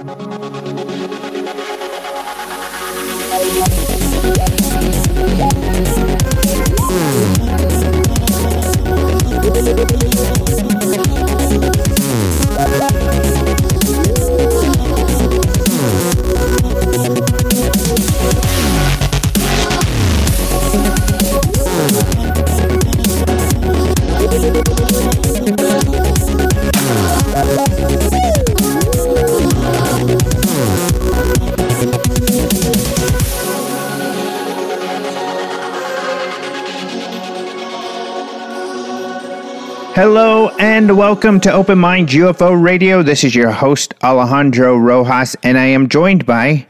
[0.00, 1.79] ハハハハ!
[40.00, 43.02] Hello and welcome to Open Mind UFO Radio.
[43.02, 46.66] This is your host, Alejandro Rojas, and I am joined by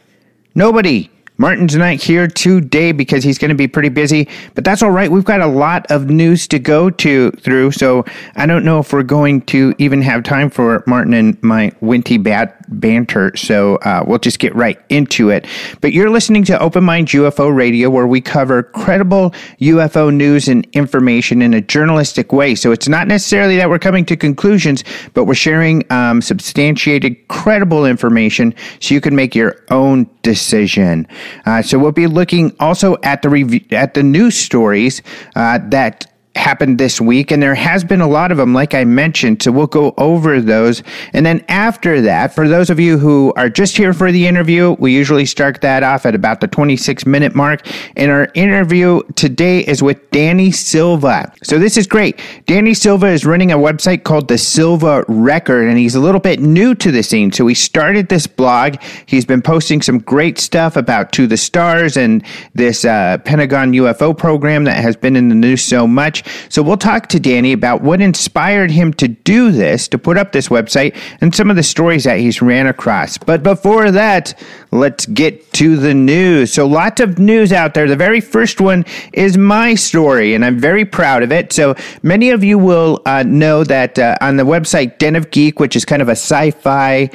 [0.57, 1.09] nobody.
[1.41, 5.11] Martin's not here today because he's going to be pretty busy, but that's all right.
[5.11, 8.05] We've got a lot of news to go to through, so
[8.37, 12.23] I don't know if we're going to even have time for Martin and my winty
[12.23, 13.35] bat banter.
[13.37, 15.47] So uh, we'll just get right into it.
[15.80, 20.66] But you're listening to Open Mind UFO Radio, where we cover credible UFO news and
[20.73, 22.54] information in a journalistic way.
[22.54, 27.87] So it's not necessarily that we're coming to conclusions, but we're sharing um, substantiated, credible
[27.87, 31.07] information so you can make your own decision.
[31.46, 35.02] Uh, so we'll be looking also at the review at the news stories
[35.36, 38.84] uh, that happened this week, and there has been a lot of them, like I
[38.84, 39.42] mentioned.
[39.42, 40.82] So we'll go over those.
[41.12, 44.76] And then after that, for those of you who are just here for the interview,
[44.78, 47.66] we usually start that off at about the 26 minute mark.
[47.96, 51.32] And our interview today is with Danny Silva.
[51.42, 52.20] So this is great.
[52.46, 56.40] Danny Silva is running a website called The Silva Record, and he's a little bit
[56.40, 57.32] new to the scene.
[57.32, 58.76] So he started this blog.
[59.06, 64.16] He's been posting some great stuff about To the Stars and this uh, Pentagon UFO
[64.16, 66.19] program that has been in the news so much.
[66.49, 70.32] So we'll talk to Danny about what inspired him to do this, to put up
[70.32, 73.19] this website, and some of the stories that he's ran across.
[73.19, 74.34] But before that,
[74.71, 76.53] let's get to the news.
[76.53, 77.88] So lots of news out there.
[77.88, 81.53] The very first one is my story, and I'm very proud of it.
[81.53, 85.60] So many of you will uh, know that uh, on the website Den of Geek,
[85.60, 87.10] which is kind of a sci-fi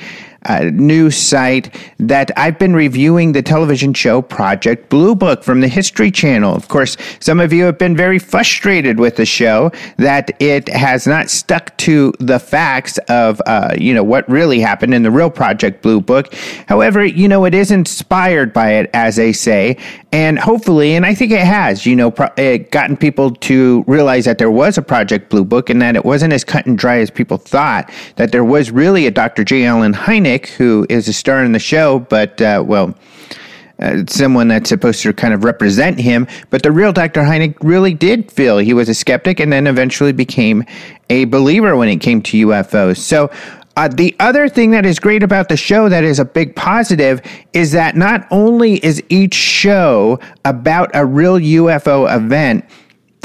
[0.45, 5.67] uh, news site that I've been reviewing the television show Project Blue Book from the
[5.67, 6.55] History Channel.
[6.55, 11.07] Of course, some of you have been very frustrated with the show that it has
[11.07, 15.29] not stuck to the facts of, uh, you know, what really happened in the real
[15.29, 16.33] Project Blue Book.
[16.67, 19.77] However, you know, it is inspired by it, as they say,
[20.11, 24.25] and hopefully, and I think it has, you know, pro- it gotten people to realize
[24.25, 26.99] that there was a Project Blue Book and that it wasn't as cut and dry
[26.99, 29.43] as people thought, that there was really a Dr.
[29.43, 29.65] J.
[29.65, 32.95] Allen Hynek who is a star in the show, but, uh, well,
[33.79, 36.27] uh, someone that's supposed to kind of represent him.
[36.49, 37.21] But the real Dr.
[37.21, 40.63] Hynek really did feel he was a skeptic and then eventually became
[41.09, 42.97] a believer when it came to UFOs.
[42.97, 43.29] So,
[43.77, 47.21] uh, the other thing that is great about the show that is a big positive
[47.51, 52.63] is that not only is each show about a real UFO event,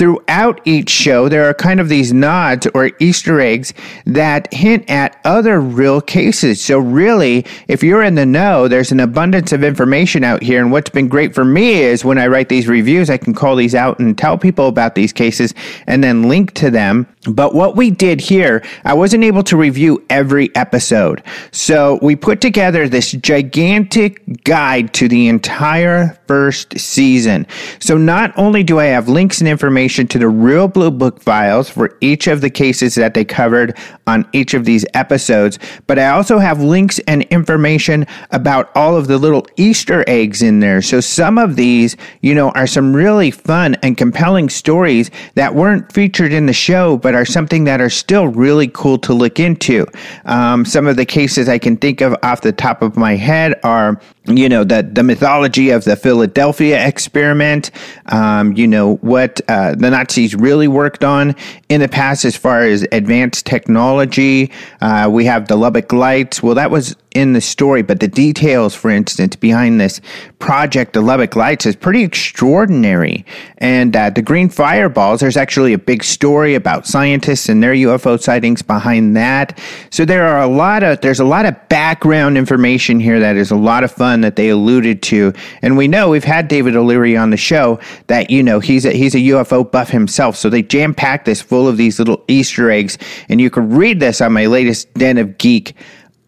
[0.00, 3.74] throughout each show, there are kind of these nods or Easter eggs
[4.06, 6.64] that hint at other real cases.
[6.64, 10.62] So, really, if you're in the know, there's an abundance of information out here.
[10.62, 13.56] And what's been great for me is when I write these reviews, I can call
[13.56, 15.52] these out and tell people about these cases
[15.86, 17.06] and then link to them.
[17.30, 21.22] But what we did here, I wasn't able to review every episode.
[21.52, 27.46] So, we put together this gigantic guide to the entire first season.
[27.80, 31.20] So, not only do I have links and information, information to the real Blue Book
[31.20, 35.58] files for each of the cases that they covered on each of these episodes,
[35.88, 40.60] but I also have links and information about all of the little Easter eggs in
[40.60, 40.80] there.
[40.80, 45.92] So some of these, you know, are some really fun and compelling stories that weren't
[45.92, 49.86] featured in the show, but are something that are still really cool to look into.
[50.24, 53.58] Um, some of the cases I can think of off the top of my head
[53.64, 57.70] are you know the the mythology of the Philadelphia experiment.
[58.06, 61.34] Um, you know what uh, the Nazis really worked on
[61.68, 64.50] in the past as far as advanced technology.
[64.80, 66.42] Uh, we have the Lubbock Lights.
[66.42, 70.00] Well, that was in the story, but the details, for instance, behind this
[70.38, 73.24] project, the Lubbock Lights, is pretty extraordinary.
[73.58, 78.20] And uh, the Green Fireballs, there's actually a big story about scientists and their UFO
[78.20, 79.58] sightings behind that.
[79.90, 83.50] So there are a lot of there's a lot of background information here that is
[83.50, 85.32] a lot of fun that they alluded to.
[85.62, 88.92] And we know we've had David O'Leary on the show that you know he's a,
[88.92, 90.36] he's a UFO buff himself.
[90.36, 92.98] So they jam packed this full of these little Easter eggs,
[93.28, 95.74] and you can read this on my latest Den of Geek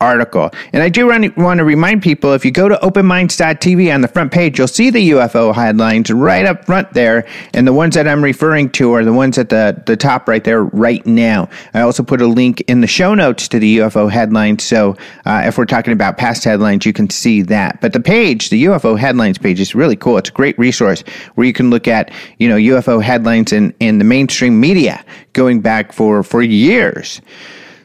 [0.03, 0.51] article.
[0.73, 4.33] And I do want to remind people if you go to openminds.tv on the front
[4.33, 7.27] page, you'll see the UFO headlines right up front there.
[7.55, 10.43] And the ones that I'm referring to are the ones at the, the top right
[10.43, 11.49] there right now.
[11.73, 14.65] I also put a link in the show notes to the UFO headlines.
[14.65, 17.81] So uh, if we're talking about past headlines, you can see that.
[17.81, 20.19] But the page, the UFO headlines page, is really cool.
[20.19, 21.05] It's a great resource
[21.37, 25.61] where you can look at, you know, UFO headlines in, in the mainstream media going
[25.61, 27.21] back for, for years.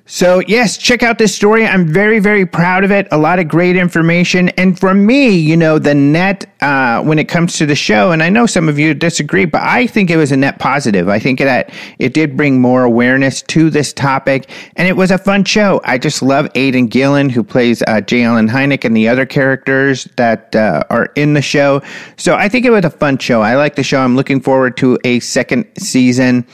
[0.10, 1.66] So, yes, check out this story.
[1.66, 3.10] I'm very, very proud of it.
[3.12, 4.48] A lot of great information.
[4.50, 8.24] And for me, you know, the net, uh, when it comes to the show, and
[8.24, 11.10] I know some of you disagree, but I think it was a net positive.
[11.10, 15.18] I think that it did bring more awareness to this topic, and it was a
[15.18, 15.82] fun show.
[15.84, 18.24] I just love Aidan Gillen, who plays uh, J.
[18.24, 21.82] Allen Hynek, and the other characters that uh, are in the show.
[22.16, 23.42] So, I think it was a fun show.
[23.42, 24.00] I like the show.
[24.00, 26.48] I'm looking forward to a second season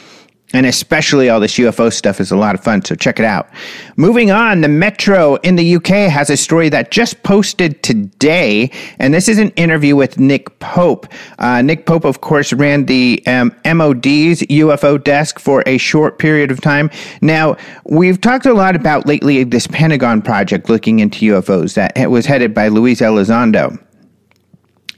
[0.53, 3.49] and especially all this UFO stuff is a lot of fun, so check it out.
[3.97, 9.13] Moving on, the Metro in the UK has a story that just posted today, and
[9.13, 11.07] this is an interview with Nick Pope.
[11.39, 16.51] Uh, Nick Pope, of course, ran the um, MOD's UFO desk for a short period
[16.51, 16.89] of time.
[17.21, 22.25] Now, we've talked a lot about lately this Pentagon project looking into UFOs that was
[22.25, 23.79] headed by Luis Elizondo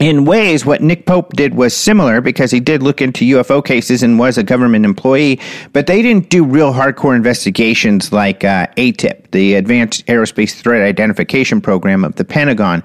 [0.05, 4.03] in ways, what Nick Pope did was similar because he did look into UFO cases
[4.03, 5.39] and was a government employee,
[5.73, 11.59] but they didn't do real hardcore investigations like uh, ATIP, the Advanced Aerospace Threat Identification
[11.59, 12.83] Program of the Pentagon.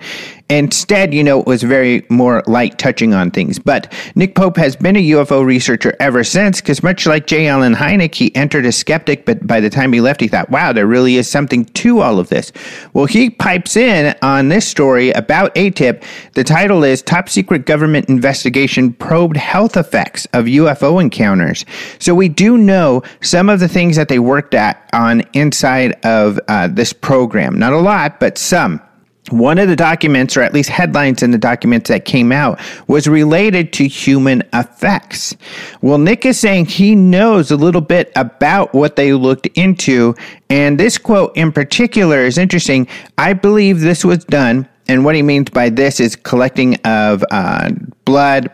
[0.51, 3.59] Instead, you know, it was very more light touching on things.
[3.61, 7.47] But Nick Pope has been a UFO researcher ever since, because much like J.
[7.47, 10.73] Allen Hynek, he entered a skeptic, but by the time he left, he thought, wow,
[10.73, 12.51] there really is something to all of this.
[12.93, 16.03] Well, he pipes in on this story about ATIP.
[16.33, 21.65] The title is Top Secret Government Investigation Probed Health Effects of UFO Encounters.
[22.01, 26.41] So we do know some of the things that they worked at on inside of
[26.49, 27.57] uh, this program.
[27.57, 28.83] Not a lot, but some
[29.31, 33.07] one of the documents, or at least headlines in the documents that came out, was
[33.07, 35.35] related to human effects.
[35.81, 40.15] Well, Nick is saying he knows a little bit about what they looked into,
[40.49, 42.89] and this quote in particular is interesting.
[43.19, 47.71] I believe this was done, and what he means by this is collecting of uh,
[48.05, 48.51] blood,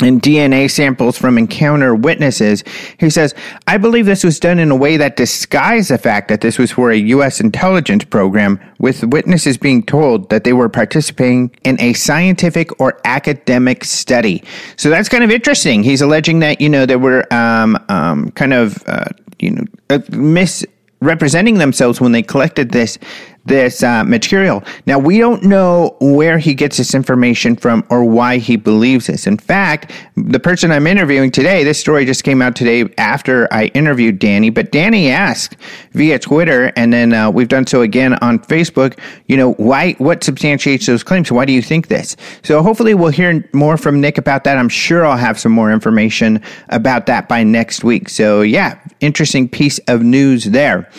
[0.00, 2.62] and DNA samples from encounter witnesses.
[2.98, 3.34] He says,
[3.66, 6.70] I believe this was done in a way that disguised the fact that this was
[6.70, 7.40] for a U.S.
[7.40, 13.84] intelligence program, with witnesses being told that they were participating in a scientific or academic
[13.84, 14.42] study.
[14.76, 15.82] So that's kind of interesting.
[15.82, 19.06] He's alleging that, you know, there were um, um, kind of, uh,
[19.38, 22.98] you know, uh, misrepresenting themselves when they collected this
[23.46, 24.62] this uh, material.
[24.86, 29.26] Now, we don't know where he gets this information from or why he believes this.
[29.26, 33.66] In fact, the person I'm interviewing today, this story just came out today after I
[33.66, 35.56] interviewed Danny, but Danny asked
[35.92, 40.24] via Twitter, and then uh, we've done so again on Facebook, you know, why, what
[40.24, 41.30] substantiates those claims?
[41.30, 42.16] Why do you think this?
[42.42, 44.58] So hopefully we'll hear more from Nick about that.
[44.58, 48.08] I'm sure I'll have some more information about that by next week.
[48.08, 50.90] So, yeah, interesting piece of news there.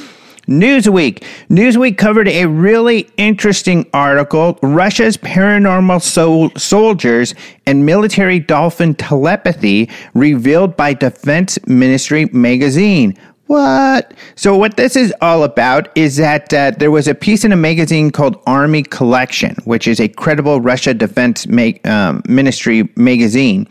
[0.47, 1.23] Newsweek.
[1.49, 7.35] Newsweek covered a really interesting article Russia's paranormal sol- soldiers
[7.65, 13.17] and military dolphin telepathy revealed by Defense Ministry magazine.
[13.47, 14.13] What?
[14.35, 17.57] So, what this is all about is that uh, there was a piece in a
[17.57, 23.67] magazine called Army Collection, which is a credible Russia Defense ma- um, Ministry magazine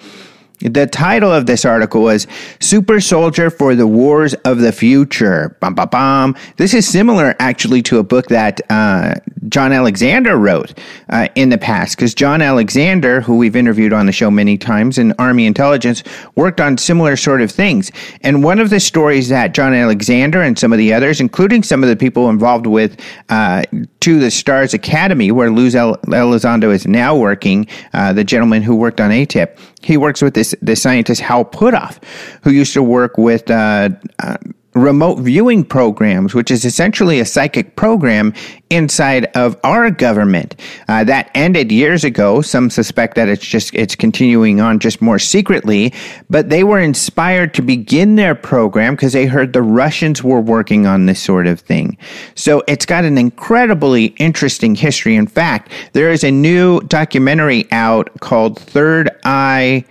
[0.60, 2.26] the title of this article was
[2.60, 5.56] Super Soldier for the Wars of the Future.
[5.60, 6.36] Bum, bum, bum.
[6.56, 9.14] This is similar actually to a book that uh,
[9.48, 10.72] John Alexander wrote
[11.10, 14.96] uh, in the past, because John Alexander, who we've interviewed on the show many times
[14.98, 16.02] in Army Intelligence,
[16.34, 17.92] worked on similar sort of things.
[18.22, 21.82] And one of the stories that John Alexander and some of the others, including some
[21.82, 23.62] of the people involved with uh,
[24.00, 29.00] To the Stars Academy, where Lou Elizondo is now working, uh, the gentleman who worked
[29.00, 32.02] on ATIP, he works with this this scientist Hal Puthoff,
[32.42, 34.36] who used to work with uh, uh,
[34.76, 38.32] remote viewing programs, which is essentially a psychic program
[38.70, 40.54] inside of our government.
[40.88, 42.42] Uh, that ended years ago.
[42.42, 45.92] Some suspect that it's just it's continuing on just more secretly,
[46.28, 50.86] but they were inspired to begin their program because they heard the Russians were working
[50.86, 51.96] on this sort of thing.
[52.34, 55.16] So it's got an incredibly interesting history.
[55.16, 59.84] In fact, there is a new documentary out called Third Eye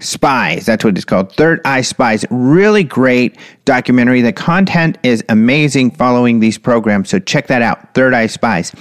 [0.00, 0.66] Spies.
[0.66, 1.32] That's what it's called.
[1.32, 2.24] Third Eye Spies.
[2.30, 4.22] Really great documentary.
[4.22, 7.10] The content is amazing following these programs.
[7.10, 7.94] So check that out.
[7.94, 8.72] Third Eye Spies.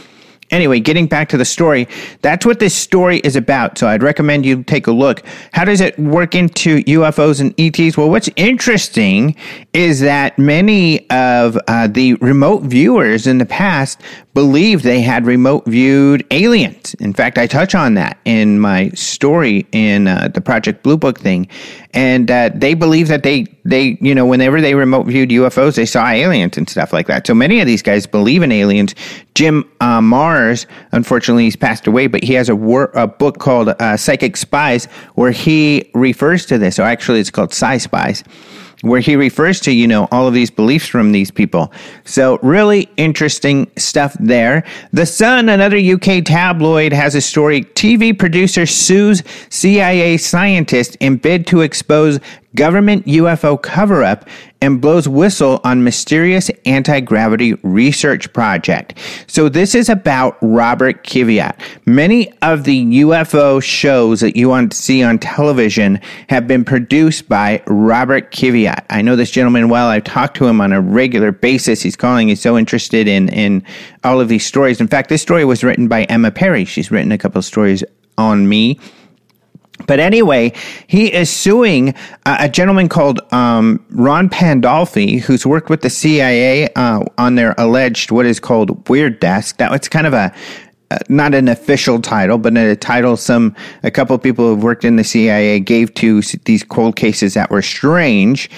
[0.51, 1.87] Anyway, getting back to the story,
[2.21, 3.77] that's what this story is about.
[3.77, 5.23] So I'd recommend you take a look.
[5.53, 7.95] How does it work into UFOs and ETs?
[7.97, 9.35] Well, what's interesting
[9.73, 14.01] is that many of uh, the remote viewers in the past
[14.33, 16.93] believed they had remote viewed aliens.
[16.95, 21.19] In fact, I touch on that in my story in uh, the Project Blue Book
[21.19, 21.47] thing,
[21.93, 25.85] and uh, they believe that they they you know whenever they remote viewed UFOs, they
[25.85, 27.25] saw aliens and stuff like that.
[27.25, 28.93] So many of these guys believe in aliens.
[29.33, 33.69] Jim uh, Marrs, unfortunately, he's passed away, but he has a, wor- a book called
[33.69, 36.77] uh, Psychic Spies where he refers to this.
[36.77, 38.23] Or actually, it's called Psi Spies
[38.81, 41.71] where he refers to, you know, all of these beliefs from these people.
[42.05, 44.63] So, really interesting stuff there.
[44.91, 51.45] The Sun, another UK tabloid, has a story TV producer sues CIA scientist in bid
[51.47, 52.19] to expose
[52.55, 54.27] government UFO cover up
[54.61, 58.97] and blows whistle on mysterious anti gravity research project.
[59.27, 61.59] So, this is about Robert Kiviat.
[61.85, 67.29] Many of the UFO shows that you want to see on television have been produced
[67.29, 68.85] by Robert Kiviat.
[68.89, 69.87] I know this gentleman well.
[69.87, 71.81] I've talked to him on a regular basis.
[71.81, 73.63] He's calling, he's so interested in, in
[74.03, 74.81] all of these stories.
[74.81, 76.65] In fact, this story was written by Emma Parry.
[76.65, 77.83] She's written a couple of stories
[78.17, 78.79] on me
[79.85, 80.53] but anyway,
[80.87, 81.95] he is suing
[82.25, 87.55] uh, a gentleman called um, Ron Pandolfi, who's worked with the CIA uh, on their
[87.57, 89.57] alleged what is called Weird Desk.
[89.57, 90.33] That was kind of a
[90.91, 94.83] uh, not an official title, but a title some a couple of people who've worked
[94.83, 98.49] in the CIA gave to these cold cases that were strange.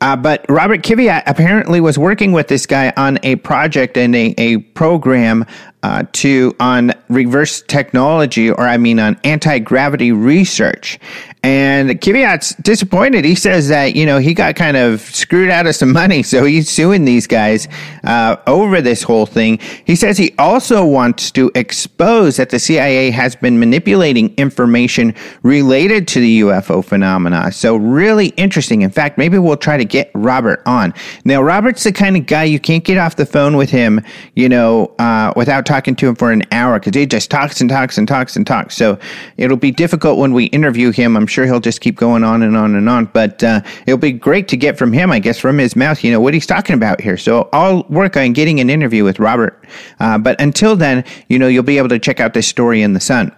[0.00, 4.34] Uh, but Robert Kiviat apparently was working with this guy on a project and a,
[4.38, 5.46] a program
[5.84, 10.98] uh, to on reverse technology, or I mean on anti gravity research.
[11.42, 13.26] And Kiviat's disappointed.
[13.26, 16.44] He says that you know he got kind of screwed out of some money, so
[16.44, 17.68] he's suing these guys
[18.02, 19.58] uh, over this whole thing.
[19.84, 26.08] He says he also wants to expose that the CIA has been manipulating information related
[26.08, 27.52] to the UFO phenomena.
[27.52, 28.80] So really interesting.
[28.80, 30.94] In fact, maybe we'll try to get Robert on.
[31.26, 34.00] Now, Robert's the kind of guy you can't get off the phone with him,
[34.34, 37.68] you know, uh, without talking to him for an hour because he just talks and
[37.68, 38.76] talks and talks and talks.
[38.76, 38.98] So
[39.36, 41.16] it'll be difficult when we interview him.
[41.16, 43.06] I'm sure he'll just keep going on and on and on.
[43.06, 46.12] But uh, it'll be great to get from him, I guess, from his mouth, you
[46.12, 47.16] know, what he's talking about here.
[47.16, 49.64] So I'll work on getting an interview with Robert.
[50.00, 52.92] Uh, but until then, you know, you'll be able to check out this story in
[52.92, 53.34] the Sun.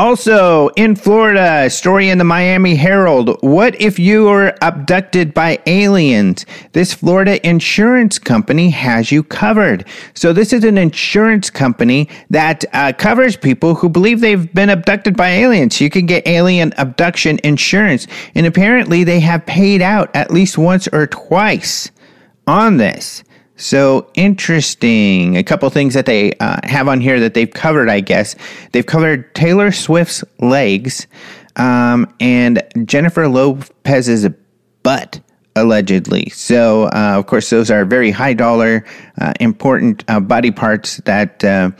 [0.00, 3.36] Also, in Florida, story in the Miami Herald.
[3.42, 6.46] What if you were abducted by aliens?
[6.72, 9.86] This Florida insurance company has you covered.
[10.14, 15.18] So, this is an insurance company that uh, covers people who believe they've been abducted
[15.18, 15.82] by aliens.
[15.82, 18.06] You can get alien abduction insurance.
[18.34, 21.90] And apparently, they have paid out at least once or twice
[22.46, 23.22] on this.
[23.60, 25.36] So interesting.
[25.36, 28.34] A couple things that they uh, have on here that they've covered, I guess.
[28.72, 31.06] They've covered Taylor Swift's legs
[31.56, 34.26] um, and Jennifer Lopez's
[34.82, 35.20] butt,
[35.54, 36.30] allegedly.
[36.30, 38.86] So, uh, of course, those are very high dollar,
[39.20, 41.72] uh, important uh, body parts that uh,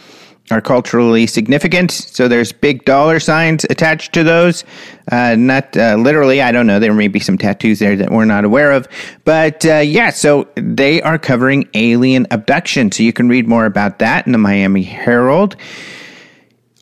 [0.50, 1.90] are culturally significant.
[1.90, 4.64] So there's big dollar signs attached to those.
[5.10, 6.78] Uh, not uh, literally, I don't know.
[6.78, 8.88] There may be some tattoos there that we're not aware of.
[9.24, 12.92] But uh, yeah, so they are covering alien abduction.
[12.92, 15.56] So you can read more about that in the Miami Herald.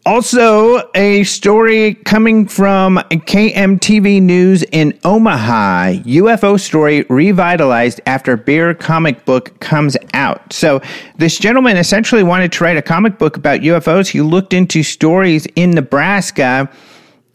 [0.08, 6.00] Also, a story coming from KMTV News in Omaha.
[6.06, 10.50] UFO story revitalized after Beer comic book comes out.
[10.50, 10.80] So,
[11.18, 14.08] this gentleman essentially wanted to write a comic book about UFOs.
[14.08, 16.70] He looked into stories in Nebraska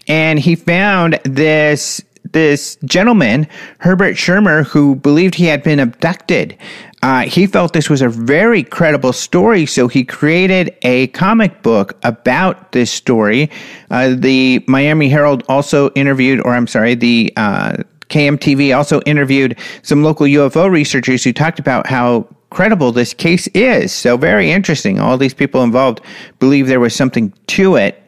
[0.07, 2.01] and he found this
[2.31, 3.47] this gentleman,
[3.79, 6.57] Herbert Schirmer, who believed he had been abducted.
[7.03, 11.97] Uh, he felt this was a very credible story, so he created a comic book
[12.03, 13.51] about this story.
[13.91, 17.75] Uh, the Miami Herald also interviewed, or I'm sorry, the uh,
[18.07, 23.91] KMTV also interviewed some local UFO researchers who talked about how credible this case is.
[23.91, 25.01] So, very interesting.
[25.01, 25.99] All these people involved
[26.39, 28.01] believe there was something to it.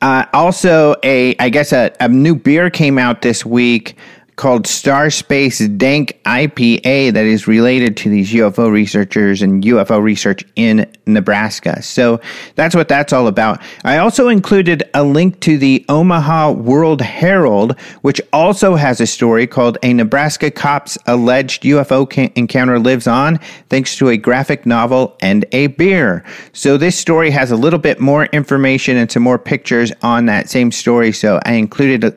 [0.00, 3.94] Uh, also, a I guess a, a new beer came out this week
[4.36, 10.44] called Star Space Dank IPA that is related to these UFO researchers and UFO research
[10.56, 11.82] in Nebraska.
[11.82, 12.20] So
[12.54, 13.62] that's what that's all about.
[13.82, 19.46] I also included a link to the Omaha World Herald, which also has a story
[19.46, 23.38] called A Nebraska Cop's Alleged UFO Encounter Lives On,
[23.70, 26.22] thanks to a graphic novel and a beer.
[26.52, 30.50] So this story has a little bit more information and some more pictures on that
[30.50, 31.12] same story.
[31.12, 32.14] So I included a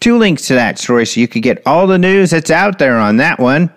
[0.00, 2.96] two links to that story so you could get all the news that's out there
[2.96, 3.72] on that one.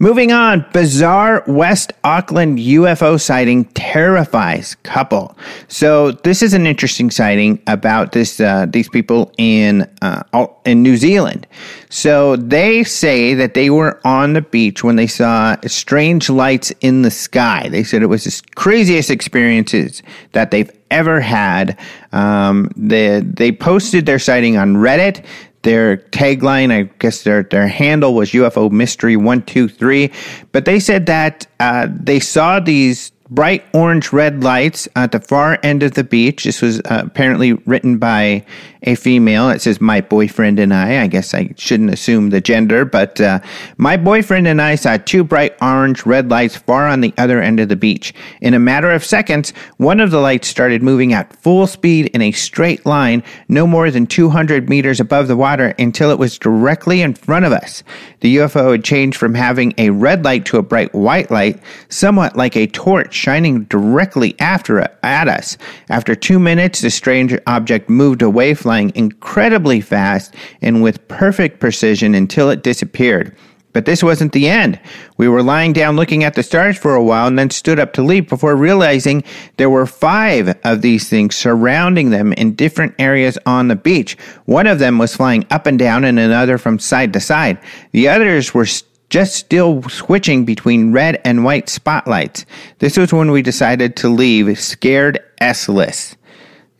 [0.00, 5.36] Moving on, bizarre West Auckland UFO sighting terrifies couple.
[5.68, 10.96] So this is an interesting sighting about this uh, these people in uh, in New
[10.96, 11.46] Zealand.
[11.90, 17.02] So they say that they were on the beach when they saw strange lights in
[17.02, 17.68] the sky.
[17.68, 21.78] They said it was the craziest experiences that they've ever had.
[22.12, 25.24] Um, they they posted their sighting on Reddit.
[25.64, 30.10] Their tagline, I guess their, their handle was UFO Mystery 123.
[30.52, 35.58] But they said that uh, they saw these bright orange red lights at the far
[35.62, 36.44] end of the beach.
[36.44, 38.44] This was uh, apparently written by
[38.84, 39.50] a female.
[39.50, 41.02] It says, My boyfriend and I.
[41.02, 43.40] I guess I shouldn't assume the gender, but uh,
[43.76, 47.60] my boyfriend and I saw two bright orange red lights far on the other end
[47.60, 48.14] of the beach.
[48.40, 52.22] In a matter of seconds, one of the lights started moving at full speed in
[52.22, 57.00] a straight line, no more than 200 meters above the water, until it was directly
[57.00, 57.82] in front of us.
[58.20, 62.36] The UFO had changed from having a red light to a bright white light, somewhat
[62.36, 65.56] like a torch shining directly after at us.
[65.88, 72.14] After two minutes, the strange object moved away, flying incredibly fast and with perfect precision
[72.14, 73.34] until it disappeared.
[73.72, 74.78] But this wasn't the end.
[75.16, 77.92] We were lying down looking at the stars for a while and then stood up
[77.94, 79.24] to leave before realizing
[79.56, 84.16] there were five of these things surrounding them in different areas on the beach.
[84.44, 87.58] One of them was flying up and down and another from side to side.
[87.90, 88.66] The others were
[89.10, 92.46] just still switching between red and white spotlights.
[92.78, 96.16] This was when we decided to leave scared S-less,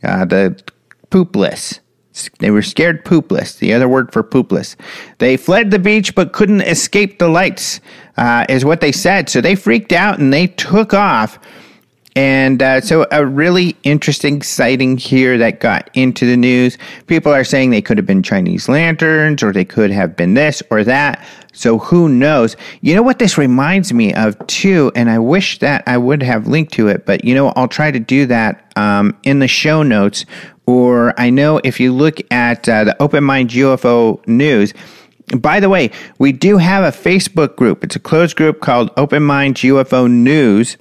[0.02, 0.61] uh, the
[1.11, 1.81] poopless.
[2.38, 4.76] They were scared poopless, the other word for poopless.
[5.19, 7.81] They fled the beach but couldn't escape the lights,
[8.16, 9.28] uh, is what they said.
[9.28, 11.38] So they freaked out and they took off.
[12.16, 16.78] And uh, so, a really interesting sighting here that got into the news.
[17.09, 20.62] People are saying they could have been Chinese lanterns, or they could have been this
[20.71, 21.26] or that.
[21.54, 22.56] So, who knows?
[22.82, 24.92] You know what this reminds me of, too?
[24.94, 27.90] And I wish that I would have linked to it, but you know, I'll try
[27.90, 30.26] to do that um, in the show notes.
[30.66, 34.73] Or I know if you look at uh, the Open Mind UFO News,
[35.37, 37.82] by the way, we do have a Facebook group.
[37.82, 40.76] It's a closed group called Open Mind UFO News.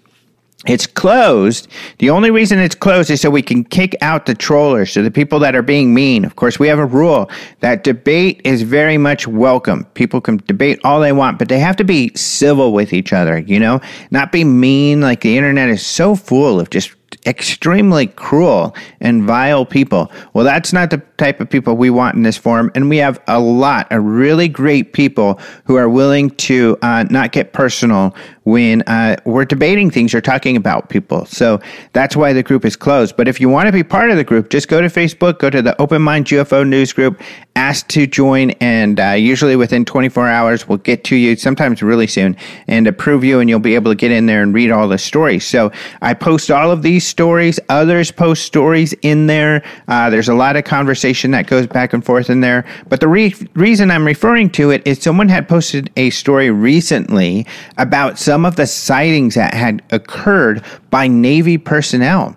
[0.66, 1.68] It's closed.
[1.98, 5.12] The only reason it's closed is so we can kick out the trollers, so the
[5.12, 6.24] people that are being mean.
[6.24, 7.30] Of course, we have a rule
[7.60, 9.84] that debate is very much welcome.
[9.94, 13.40] People can debate all they want, but they have to be civil with each other,
[13.40, 13.82] you know?
[14.10, 15.02] Not be mean.
[15.02, 20.12] Like the internet is so full of just extremely cruel and vile people.
[20.34, 22.72] Well, that's not the type of people we want in this forum.
[22.76, 27.32] And we have a lot of really great people who are willing to uh, not
[27.32, 31.26] get personal when uh, we're debating things or talking about people.
[31.26, 31.60] So
[31.94, 33.16] that's why the group is closed.
[33.16, 35.50] But if you want to be part of the group, just go to Facebook, go
[35.50, 37.22] to the Open Mind UFO News Group,
[37.56, 42.08] ask to join, and uh, usually within 24 hours, we'll get to you, sometimes really
[42.08, 42.36] soon,
[42.68, 44.98] and approve you, and you'll be able to get in there and read all the
[44.98, 45.46] stories.
[45.46, 49.64] So I post all of these stories, others post stories in there.
[49.88, 52.66] Uh, there's a lot of conversation that goes back and forth in there.
[52.90, 57.46] But the re- reason I'm referring to it is someone had posted a story recently
[57.78, 62.36] about some some of the sightings that had occurred by Navy personnel.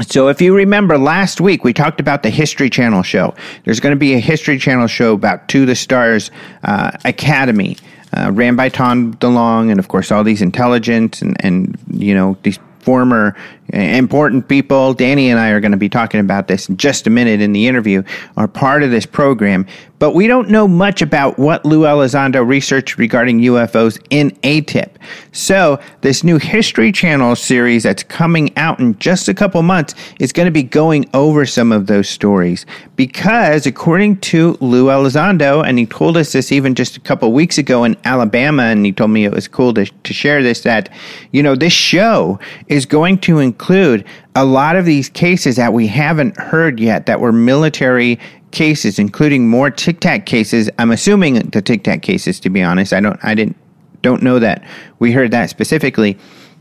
[0.00, 3.36] So, if you remember last week, we talked about the History Channel show.
[3.62, 6.32] There's going to be a History Channel show about To the Stars
[6.64, 7.76] uh, Academy,
[8.16, 12.36] uh, ran by Tom DeLonge, and of course, all these intelligent and, and you know,
[12.42, 13.36] these former
[13.72, 17.10] important people, Danny and I are going to be talking about this in just a
[17.10, 18.02] minute in the interview,
[18.36, 19.66] are part of this program.
[19.98, 24.90] But we don't know much about what Lou Elizondo researched regarding UFOs in ATIP.
[25.32, 30.32] So, this new History Channel series that's coming out in just a couple months is
[30.32, 32.64] going to be going over some of those stories.
[32.94, 37.58] Because, according to Lou Elizondo, and he told us this even just a couple weeks
[37.58, 40.90] ago in Alabama, and he told me it was cool to, to share this, that,
[41.32, 44.04] you know, this show is going to include include
[44.36, 48.16] a lot of these cases that we haven't heard yet that were military
[48.52, 50.70] cases, including more Tic Tac cases.
[50.78, 52.92] I'm assuming the Tic Tac cases, to be honest.
[52.92, 53.56] I don't, I didn't,
[54.00, 54.62] don't know that
[55.00, 56.16] we heard that specifically,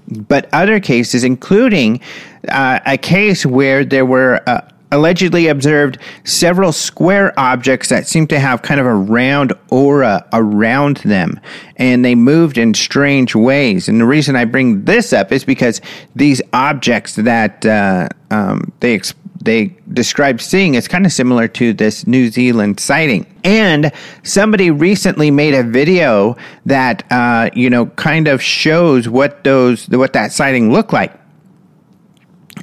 [0.07, 2.01] but other cases, including
[2.49, 4.41] uh, a case where there were.
[4.47, 10.26] Uh, allegedly observed several square objects that seemed to have kind of a round aura
[10.34, 11.39] around them,
[11.76, 13.88] and they moved in strange ways.
[13.88, 15.82] And the reason I bring this up is because
[16.15, 19.02] these objects that uh, um, they
[19.41, 23.26] they described seeing is kind of similar to this New Zealand sighting.
[23.43, 23.91] And
[24.23, 30.13] somebody recently made a video that uh, you know kind of shows what those what
[30.13, 31.13] that sighting looked like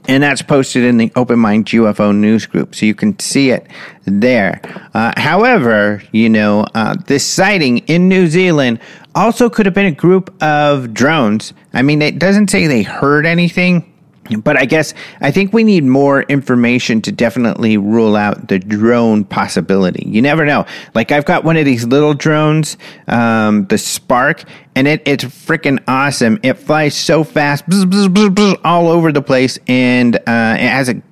[0.06, 3.66] and that's posted in the Open Mind UFO news group, so you can see it
[4.04, 4.60] there.
[4.92, 8.80] Uh, however, you know, uh, this sighting in New Zealand
[9.16, 11.52] Also, could have been a group of drones.
[11.72, 13.93] I mean, it doesn't say they heard anything,
[14.38, 19.24] but I guess I think we need more information to definitely rule out the drone
[19.24, 20.04] possibility.
[20.06, 20.66] You never know.
[20.94, 25.82] Like I've got one of these little drones, um, the Spark, and it, it's freaking
[25.86, 26.38] awesome.
[26.42, 30.88] It flies so fast, bzz, bzz, bzz, all over the place, and uh, it has
[30.88, 31.02] a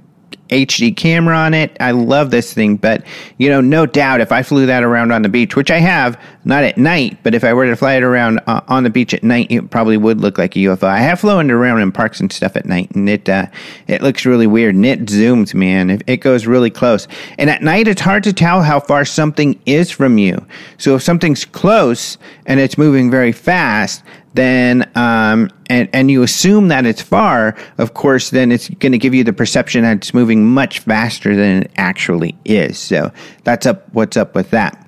[0.53, 1.77] HD camera on it.
[1.81, 3.05] I love this thing, but
[3.39, 6.21] you know, no doubt if I flew that around on the beach, which I have,
[6.45, 9.15] not at night, but if I were to fly it around uh, on the beach
[9.15, 10.85] at night, it probably would look like a UFO.
[10.85, 13.47] I have flown it around in parks and stuff at night, and it uh,
[13.87, 15.89] it looks really weird, and it zooms, man.
[15.89, 19.59] It, it goes really close, and at night it's hard to tell how far something
[19.67, 20.45] is from you.
[20.77, 24.03] So if something's close and it's moving very fast,
[24.35, 28.99] then um, and and you assume that it's far, of course, then it's going to
[28.99, 32.79] give you the perception that it's moving much faster than it actually is.
[32.79, 33.13] So
[33.45, 33.93] that's up.
[33.93, 34.79] What's up with that?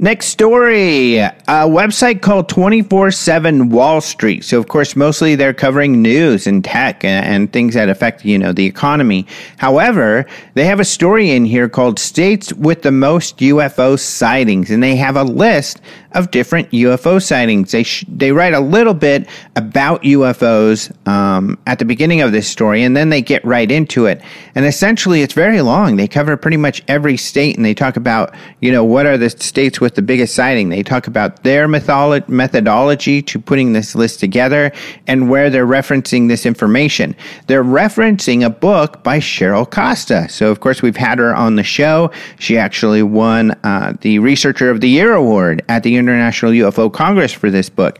[0.00, 4.44] Next story a website called 24 7 Wall Street.
[4.44, 8.38] So, of course, mostly they're covering news and tech and, and, things that affect, you
[8.38, 9.26] know, the economy.
[9.56, 14.82] However, they have a story in here called States with the Most UFO Sightings, and
[14.82, 15.80] they have a list
[16.12, 17.70] of different UFO sightings.
[17.70, 22.48] They, sh- they write a little bit about UFOs um, at the beginning of this
[22.48, 24.22] story, and then they get right into it.
[24.54, 25.96] And essentially, it's very long.
[25.96, 29.30] They cover pretty much every state, and they talk about, you know, what are the
[29.30, 30.68] states with the biggest sighting.
[30.68, 34.72] They talk about their method- methodology to putting this list together
[35.06, 37.14] and where they're referencing this information.
[37.46, 40.28] They're referencing a book by Cheryl Costa.
[40.28, 42.10] So, of course, we've had her on the show.
[42.38, 47.32] She actually won uh, the Researcher of the Year award at the International UFO Congress
[47.32, 47.98] for this book.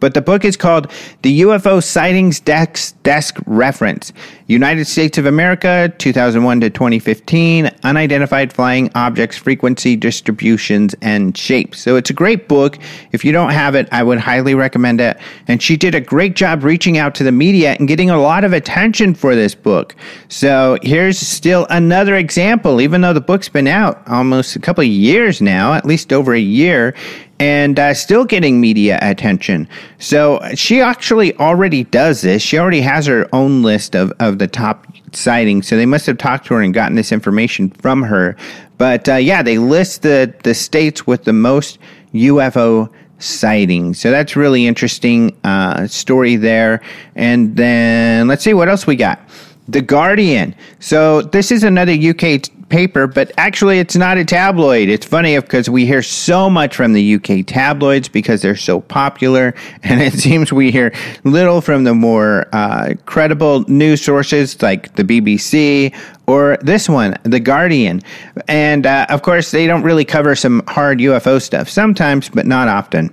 [0.00, 0.90] But the book is called
[1.22, 4.12] The UFO Sightings Desk, Desk Reference
[4.46, 11.80] United States of America, 2001 to 2015, Unidentified Flying Objects, Frequency, Distributions, and Shapes.
[11.80, 12.78] So it's a great book.
[13.12, 15.18] If you don't have it, I would highly recommend it.
[15.48, 18.44] And she did a great job reaching out to the media and getting a lot
[18.44, 19.96] of attention for this book.
[20.28, 24.88] So here's still another example, even though the book's been out almost a couple of
[24.88, 26.94] years now, at least over a year
[27.38, 29.68] and uh, still getting media attention.
[29.98, 32.42] So she actually already does this.
[32.42, 35.66] She already has her own list of, of the top sightings.
[35.66, 38.36] So they must have talked to her and gotten this information from her.
[38.78, 41.78] But uh, yeah, they list the, the states with the most
[42.12, 44.00] UFO sightings.
[44.00, 46.80] So that's really interesting uh, story there.
[47.14, 49.20] And then let's see what else we got.
[49.66, 50.54] The Guardian.
[50.78, 54.88] So this is another UK paper, but actually it's not a tabloid.
[54.88, 59.54] It's funny because we hear so much from the UK tabloids because they're so popular,
[59.82, 60.92] and it seems we hear
[61.24, 65.94] little from the more uh, credible news sources like the BBC
[66.26, 68.00] or this one, The Guardian.
[68.48, 72.68] And uh, of course, they don't really cover some hard UFO stuff sometimes, but not
[72.68, 73.12] often.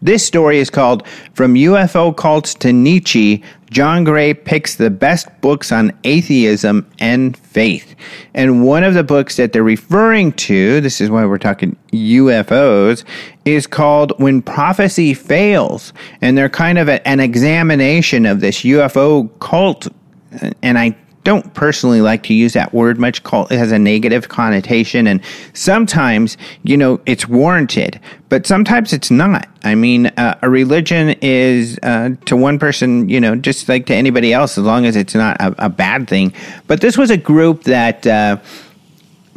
[0.00, 3.42] This story is called From UFO Cults to Nietzsche.
[3.70, 7.96] John Gray picks the best books on atheism and faith.
[8.32, 13.04] And one of the books that they're referring to, this is why we're talking UFOs,
[13.44, 15.92] is called When Prophecy Fails.
[16.20, 19.88] And they're kind of a, an examination of this UFO cult.
[20.40, 20.96] Uh, and I
[21.28, 23.20] don't personally like to use that word much.
[23.22, 25.20] It has a negative connotation, and
[25.52, 29.46] sometimes you know it's warranted, but sometimes it's not.
[29.62, 33.94] I mean, uh, a religion is uh, to one person, you know, just like to
[33.94, 36.32] anybody else, as long as it's not a, a bad thing.
[36.66, 38.38] But this was a group that uh,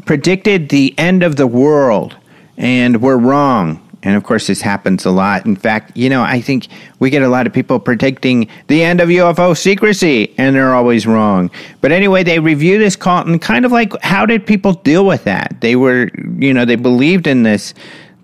[0.05, 2.15] predicted the end of the world,
[2.55, 3.85] and were wrong.
[4.03, 5.45] And of course, this happens a lot.
[5.45, 6.67] In fact, you know, I think
[6.99, 11.05] we get a lot of people predicting the end of UFO secrecy, and they're always
[11.05, 11.51] wrong.
[11.81, 15.23] But anyway, they review this call and kind of like, how did people deal with
[15.25, 15.55] that?
[15.61, 17.73] They were, you know, they believed in this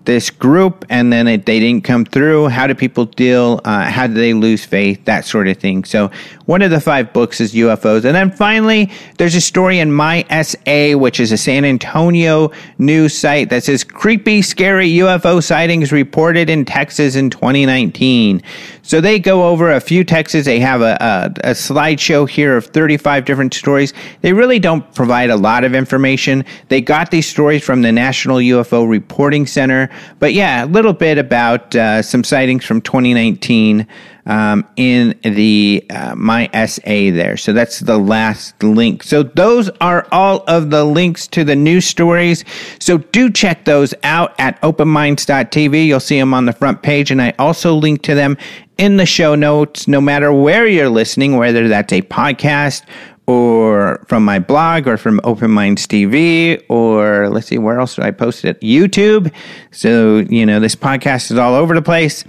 [0.08, 2.48] this group and then it, they didn't come through?
[2.48, 3.60] How do people deal?
[3.62, 5.04] Uh, how do they lose faith?
[5.04, 5.84] That sort of thing.
[5.84, 6.10] So,
[6.46, 8.06] one of the five books is UFOs.
[8.06, 13.16] And then finally, there's a story in My SA, which is a San Antonio news
[13.16, 18.42] site that says creepy, scary UFO sightings reported in Texas in 2019.
[18.88, 20.46] So they go over a few Texas.
[20.46, 23.92] They have a, a, a, slideshow here of 35 different stories.
[24.22, 26.42] They really don't provide a lot of information.
[26.68, 29.90] They got these stories from the National UFO Reporting Center.
[30.18, 33.86] But yeah, a little bit about uh, some sightings from 2019
[34.26, 37.36] um, in the uh, my SA there.
[37.36, 39.02] So that's the last link.
[39.02, 42.44] So those are all of the links to the news stories.
[42.78, 45.86] So do check those out at openminds.tv.
[45.86, 48.36] You'll see them on the front page, and I also link to them
[48.76, 52.84] in the show notes, no matter where you're listening, whether that's a podcast
[53.28, 58.02] or from my blog or from Open Minds TV or let's see, where else do
[58.02, 58.58] I post it?
[58.62, 59.30] YouTube.
[59.70, 62.24] So, you know, this podcast is all over the place.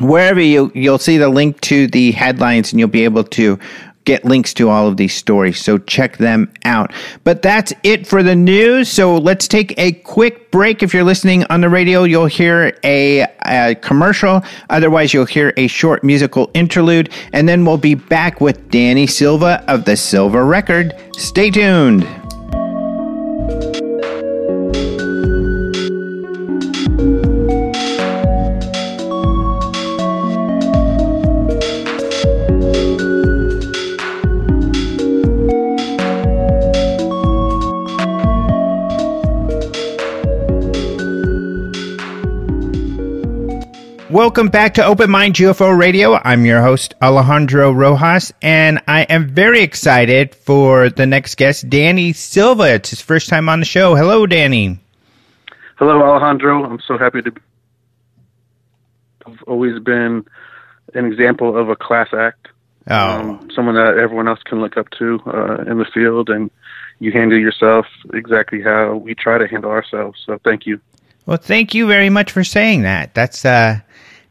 [0.00, 3.58] wherever you you'll see the link to the headlines and you'll be able to
[4.04, 5.60] get links to all of these stories.
[5.60, 6.92] So check them out.
[7.24, 8.88] But that's it for the news.
[8.88, 10.82] So let's take a quick break.
[10.82, 14.42] If you're listening on the radio, you'll hear a, a, commercial.
[14.70, 17.10] Otherwise, you'll hear a short musical interlude.
[17.32, 20.94] And then we'll be back with Danny Silva of the Silva Record.
[21.16, 22.21] Stay tuned.
[44.12, 46.20] Welcome back to Open Mind UFO Radio.
[46.22, 52.12] I'm your host, Alejandro Rojas, and I am very excited for the next guest, Danny
[52.12, 52.74] Silva.
[52.74, 53.94] It's his first time on the show.
[53.94, 54.78] Hello, Danny.
[55.76, 56.62] Hello, Alejandro.
[56.62, 57.40] I'm so happy to be.
[59.24, 60.26] I've always been
[60.92, 62.48] an example of a class act.
[62.90, 62.94] Oh.
[62.94, 66.50] Um, someone that everyone else can look up to uh, in the field, and
[66.98, 70.22] you handle yourself exactly how we try to handle ourselves.
[70.26, 70.82] So thank you.
[71.24, 73.14] Well, thank you very much for saying that.
[73.14, 73.80] That's uh,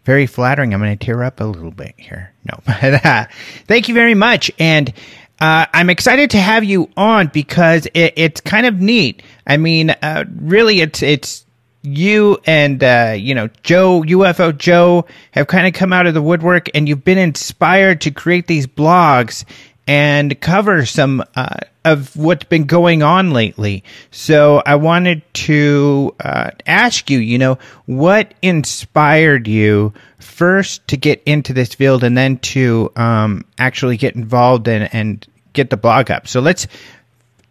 [0.04, 0.74] very flattering.
[0.74, 2.34] I'm going to tear up a little bit here.
[2.46, 3.26] No, uh,
[3.68, 4.52] thank you very much.
[4.60, 4.94] And
[5.40, 9.24] uh, I'm excited to have you on because it, it's kind of neat.
[9.48, 11.46] I mean, uh, really, it's it's
[11.84, 16.22] you and uh, you know Joe UFO Joe have kind of come out of the
[16.22, 19.46] woodwork, and you've been inspired to create these blogs
[19.88, 23.84] and cover some uh, of what's been going on lately.
[24.12, 31.24] So I wanted to uh, ask you, you know, what inspired you first to get
[31.26, 36.12] into this field and then to um, actually get involved in, and get the blog
[36.12, 36.28] up.
[36.28, 36.68] So let's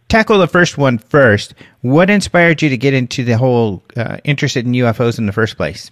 [0.07, 1.53] tackle the first one first.
[1.81, 5.57] What inspired you to get into the whole uh, interested in UFOs in the first
[5.57, 5.91] place?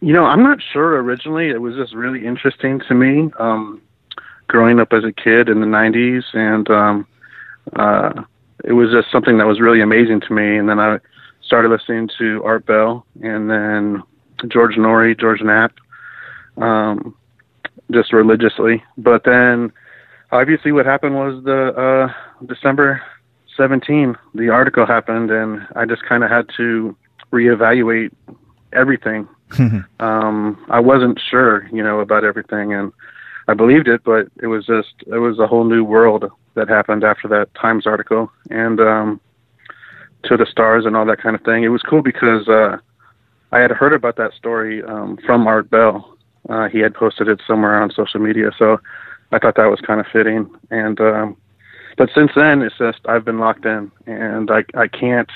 [0.00, 1.48] You know, I'm not sure originally.
[1.48, 3.30] It was just really interesting to me.
[3.38, 3.80] Um,
[4.48, 7.06] growing up as a kid in the 90s, and um,
[7.76, 8.22] uh,
[8.64, 10.56] it was just something that was really amazing to me.
[10.56, 10.98] And then I
[11.42, 14.02] started listening to Art Bell, and then
[14.48, 15.72] George Noory, George Knapp,
[16.56, 17.14] um,
[17.90, 18.82] just religiously.
[18.96, 19.72] But then,
[20.32, 23.02] obviously, what happened was the uh, December
[23.56, 26.96] 17, the article happened, and I just kind of had to
[27.32, 28.12] reevaluate
[28.72, 29.28] everything.
[30.00, 32.92] um, I wasn't sure, you know, about everything, and
[33.48, 37.04] I believed it, but it was just it was a whole new world that happened
[37.04, 39.20] after that Times article and um,
[40.24, 41.62] to the stars and all that kind of thing.
[41.62, 42.78] It was cool because uh,
[43.52, 46.16] I had heard about that story um, from Art Bell.
[46.48, 48.80] Uh, he had posted it somewhere on social media, so
[49.32, 50.50] I thought that was kind of fitting.
[50.70, 51.36] And um,
[51.96, 55.30] but since then, it's just I've been locked in, and I I can't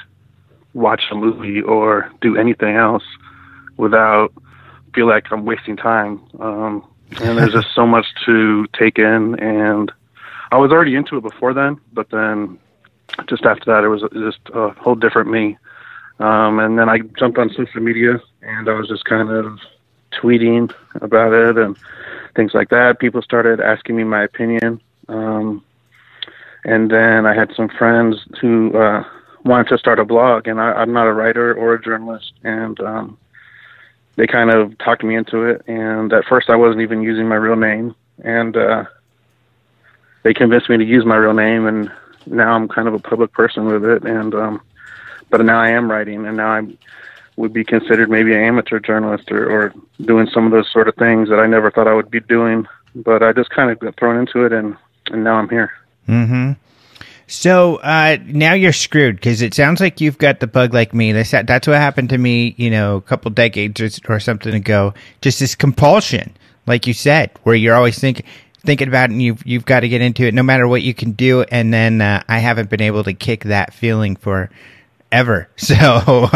[0.75, 3.05] watch a movie or do anything else
[3.77, 4.33] without
[4.94, 6.21] feel like I'm wasting time.
[6.40, 6.85] Um,
[7.21, 9.38] and there's just so much to take in.
[9.38, 9.92] And
[10.53, 12.59] I was already into it before then, but then
[13.27, 15.59] just after that, it was just a whole different me.
[16.21, 19.59] Um, and then I jumped on social media, and I was just kind of
[20.12, 21.77] tweeting about it and
[22.35, 22.99] things like that.
[22.99, 24.81] People started asking me my opinion.
[25.09, 25.64] Um,
[26.64, 29.05] and then I had some friends who uh,
[29.44, 32.79] wanted to start a blog, and I, I'm not a writer or a journalist, and
[32.81, 33.18] um,
[34.18, 35.62] they kind of talked me into it.
[35.68, 38.85] And at first, I wasn't even using my real name, and uh,
[40.24, 41.66] they convinced me to use my real name.
[41.66, 41.90] And
[42.26, 44.02] now I'm kind of a public person with it.
[44.02, 44.61] And um,
[45.31, 46.66] but now I am writing, and now I
[47.37, 50.96] would be considered maybe an amateur journalist or, or doing some of those sort of
[50.96, 52.66] things that I never thought I would be doing.
[52.96, 54.76] But I just kind of got thrown into it, and
[55.12, 55.70] and now I'm here.
[56.07, 56.52] Hmm.
[57.28, 61.12] So uh, now you're screwed because it sounds like you've got the bug like me.
[61.12, 64.94] That's that's what happened to me, you know, a couple decades or, something ago.
[65.20, 66.34] Just this compulsion,
[66.66, 68.24] like you said, where you're always thinking
[68.60, 70.94] thinking about it and you've you've got to get into it, no matter what you
[70.94, 71.42] can do.
[71.42, 74.48] And then uh, I haven't been able to kick that feeling for
[75.12, 75.50] ever.
[75.58, 76.30] So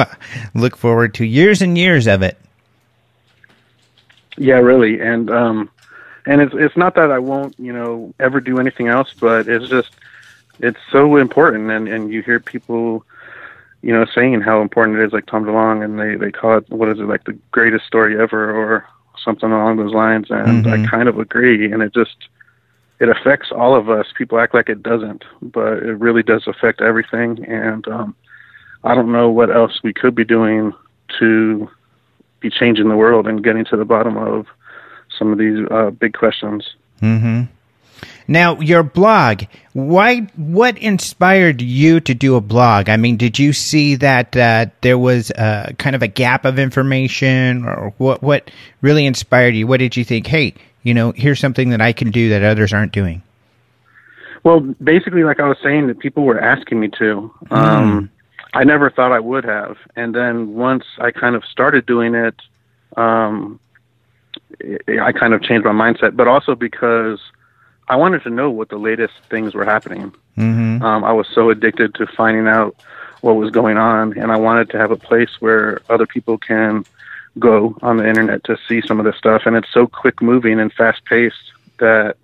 [0.54, 2.36] look forward to years and years of it.
[4.36, 5.70] Yeah, really, and um,
[6.26, 9.70] and it's it's not that I won't, you know, ever do anything else, but it's
[9.70, 9.90] just
[10.60, 13.04] it's so important, and and you hear people,
[13.82, 16.68] you know, saying how important it is, like Tom DeLonge, and they they call it
[16.70, 18.86] what is it like the greatest story ever, or
[19.22, 20.84] something along those lines, and mm-hmm.
[20.84, 22.16] I kind of agree, and it just
[23.00, 24.06] it affects all of us.
[24.16, 28.14] People act like it doesn't, but it really does affect everything, and um,
[28.84, 30.72] I don't know what else we could be doing
[31.18, 31.68] to
[32.40, 34.46] be changing the world and getting to the bottom of
[35.18, 36.74] some of these uh, big questions.
[37.00, 37.42] Mm-hmm.
[38.28, 42.88] Now, your blog, why, what inspired you to do a blog?
[42.88, 46.58] I mean, did you see that uh, there was a, kind of a gap of
[46.58, 49.66] information or what, what really inspired you?
[49.66, 52.72] What did you think, hey, you know, here's something that I can do that others
[52.72, 53.22] aren't doing?
[54.44, 57.32] Well, basically, like I was saying, that people were asking me to.
[57.46, 57.56] Mm.
[57.56, 58.10] Um,
[58.54, 59.76] I never thought I would have.
[59.96, 62.34] And then once I kind of started doing it,
[62.96, 63.60] um,
[65.00, 67.18] I kind of changed my mindset, but also because
[67.92, 70.14] I wanted to know what the latest things were happening.
[70.38, 70.82] Mm-hmm.
[70.82, 72.74] Um, I was so addicted to finding out
[73.20, 76.86] what was going on, and I wanted to have a place where other people can
[77.38, 79.42] go on the internet to see some of this stuff.
[79.44, 82.16] And it's so quick moving and fast paced that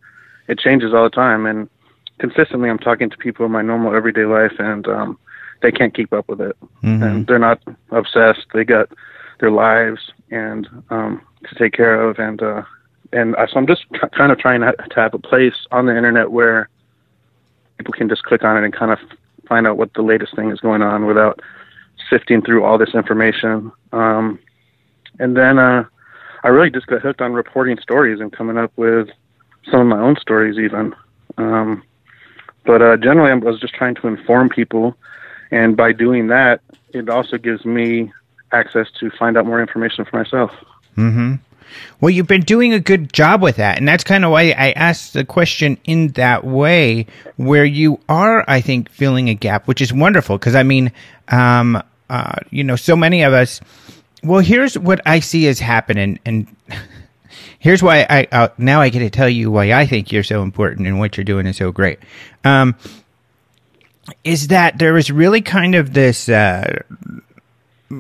[0.49, 1.45] it changes all the time.
[1.45, 1.69] And
[2.17, 5.19] consistently, I'm talking to people in my normal everyday life, and um,
[5.61, 7.03] they can't keep up with it, mm-hmm.
[7.03, 8.47] and they're not obsessed.
[8.55, 8.89] They got
[9.39, 12.63] their lives and um, to take care of, and uh,
[13.13, 16.69] and so I'm just kind of trying to have a place on the internet where
[17.79, 18.99] people can just click on it and kind of
[19.49, 21.41] find out what the latest thing is going on without
[22.11, 23.73] sifting through all this information.
[23.93, 24.39] Um,
[25.19, 25.85] and then uh,
[26.45, 29.09] I really just got hooked on reporting stories and coming up with
[29.71, 30.95] some of my own stories, even.
[31.39, 31.83] Um,
[32.65, 34.97] but uh, generally, I was just trying to inform people,
[35.51, 36.61] and by doing that,
[36.93, 38.13] it also gives me
[38.53, 40.51] access to find out more information for myself.
[40.97, 41.35] Mm-hmm.
[42.01, 43.79] Well, you've been doing a good job with that.
[43.79, 48.45] And that's kind of why I asked the question in that way, where you are,
[48.49, 50.39] I think, filling a gap, which is wonderful.
[50.39, 50.93] Because, I mean,
[51.29, 53.61] um, uh, you know, so many of us,
[54.23, 56.19] well, here's what I see is happening.
[56.25, 56.47] And
[57.59, 60.43] here's why I, uh, now I get to tell you why I think you're so
[60.43, 61.99] important and what you're doing is so great.
[62.45, 62.77] Um,
[64.25, 66.83] is that there is really kind of this uh,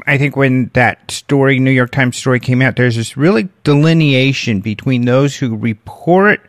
[0.06, 4.60] I think when that story, New York Times story came out, there's this really delineation
[4.60, 6.40] between those who report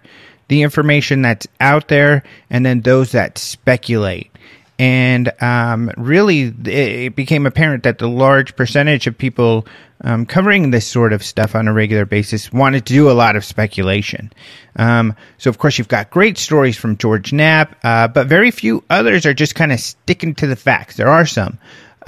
[0.49, 4.32] the information that's out there and then those that speculate.
[4.78, 9.67] And um, really, it became apparent that the large percentage of people
[10.02, 13.36] um, covering this sort of stuff on a regular basis wanted to do a lot
[13.36, 14.32] of speculation.
[14.78, 18.84] Um, so, of course, you've got great stories from George Knapp, uh, but very few
[18.89, 20.95] others are just kind of sticking to the facts.
[20.95, 21.60] There are some.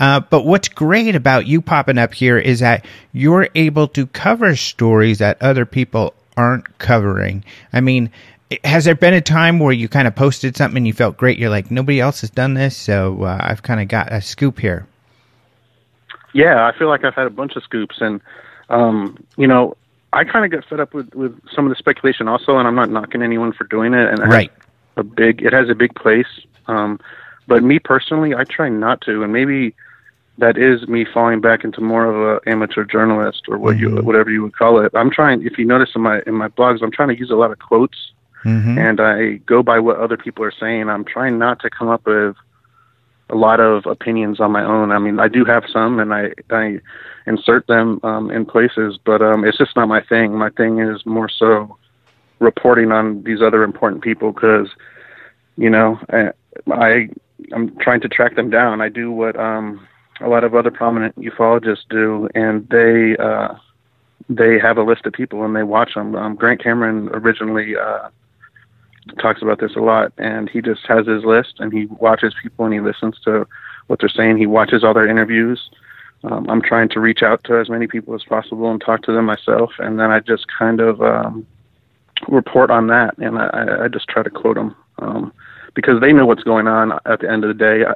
[0.01, 2.83] Uh, but what's great about you popping up here is that
[3.13, 7.43] you're able to cover stories that other people aren't covering.
[7.71, 8.09] I mean,
[8.63, 11.37] has there been a time where you kind of posted something and you felt great?
[11.37, 14.57] You're like, nobody else has done this, so uh, I've kind of got a scoop
[14.57, 14.87] here.
[16.33, 18.21] Yeah, I feel like I've had a bunch of scoops, and
[18.71, 19.77] um, you know,
[20.13, 22.75] I kind of get fed up with with some of the speculation also, and I'm
[22.75, 24.09] not knocking anyone for doing it.
[24.09, 24.51] And it right,
[24.97, 26.41] a big, it has a big place.
[26.65, 26.99] Um,
[27.45, 29.75] but me personally, I try not to, and maybe
[30.37, 33.97] that is me falling back into more of a amateur journalist or what mm-hmm.
[33.97, 34.91] you whatever you would call it.
[34.95, 35.45] I'm trying.
[35.45, 37.59] If you notice in my in my blogs, I'm trying to use a lot of
[37.59, 38.11] quotes,
[38.43, 38.77] mm-hmm.
[38.77, 40.89] and I go by what other people are saying.
[40.89, 42.35] I'm trying not to come up with
[43.29, 44.91] a lot of opinions on my own.
[44.91, 46.79] I mean, I do have some, and I I
[47.27, 50.37] insert them um, in places, but um, it's just not my thing.
[50.37, 51.77] My thing is more so
[52.39, 54.67] reporting on these other important people because
[55.57, 56.31] you know I,
[56.71, 57.09] I
[57.53, 58.81] I'm trying to track them down.
[58.81, 59.87] I do what um
[60.21, 63.55] a lot of other prominent ufologists do, and they uh,
[64.29, 66.15] they have a list of people and they watch them.
[66.15, 68.09] Um, Grant Cameron originally uh,
[69.19, 72.65] talks about this a lot, and he just has his list and he watches people
[72.65, 73.47] and he listens to
[73.87, 74.37] what they're saying.
[74.37, 75.69] He watches all their interviews.
[76.23, 79.11] Um, I'm trying to reach out to as many people as possible and talk to
[79.11, 81.47] them myself, and then I just kind of um,
[82.27, 85.33] report on that, and I, I just try to quote them um,
[85.73, 87.85] because they know what's going on at the end of the day.
[87.85, 87.93] I,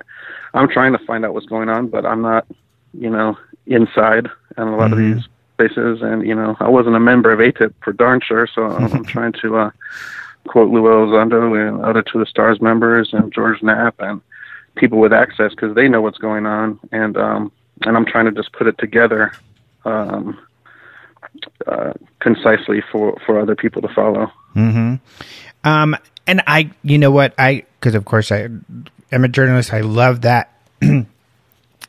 [0.53, 2.47] I'm trying to find out what's going on, but I'm not,
[2.93, 4.93] you know, inside in a lot mm-hmm.
[4.93, 6.01] of these places.
[6.01, 8.47] And, you know, I wasn't a member of ATIP for darn sure.
[8.47, 9.71] So I'm trying to uh,
[10.47, 14.21] quote Lou Elizondo and other To the Stars members and George Knapp and
[14.75, 16.79] people with access because they know what's going on.
[16.91, 19.33] And, um, and I'm trying to just put it together
[19.83, 20.39] um,
[21.67, 24.31] uh, concisely for, for other people to follow.
[24.55, 24.95] Mm-hmm.
[25.67, 28.49] Um, and I, you know what, I because of course I
[29.11, 29.73] am a journalist.
[29.73, 30.51] I love that.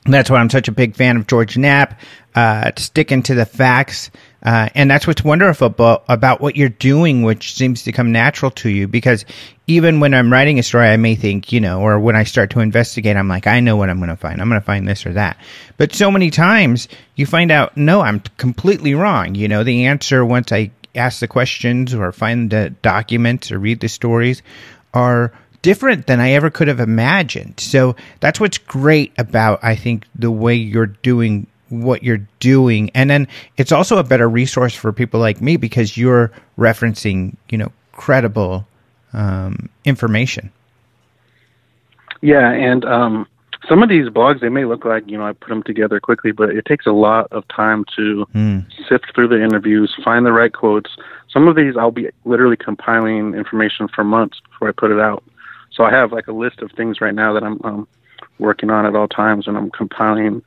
[0.04, 1.98] that's why I'm such a big fan of George Knapp,
[2.34, 4.10] uh, sticking to the facts.
[4.42, 8.52] Uh, and that's what's wonderful about, about what you're doing, which seems to come natural
[8.52, 8.86] to you.
[8.86, 9.24] Because
[9.66, 12.50] even when I'm writing a story, I may think, you know, or when I start
[12.50, 14.40] to investigate, I'm like, I know what I'm going to find.
[14.40, 15.36] I'm going to find this or that.
[15.78, 19.34] But so many times you find out, no, I'm completely wrong.
[19.34, 23.80] You know, the answer once I ask the questions or find the documents or read
[23.80, 24.42] the stories
[24.94, 25.32] are
[25.62, 27.58] different than I ever could have imagined.
[27.58, 32.90] So that's what's great about, I think, the way you're doing what you're doing.
[32.94, 37.58] And then it's also a better resource for people like me because you're referencing, you
[37.58, 38.66] know, credible
[39.12, 40.52] um, information.
[42.22, 43.26] Yeah, and um,
[43.68, 46.32] some of these blogs they may look like you know I put them together quickly,
[46.32, 48.66] but it takes a lot of time to mm.
[48.88, 50.90] sift through the interviews, find the right quotes.
[51.32, 55.24] Some of these I'll be literally compiling information for months before I put it out.
[55.72, 57.88] So I have like a list of things right now that I'm um,
[58.38, 60.42] working on at all times, and I'm compiling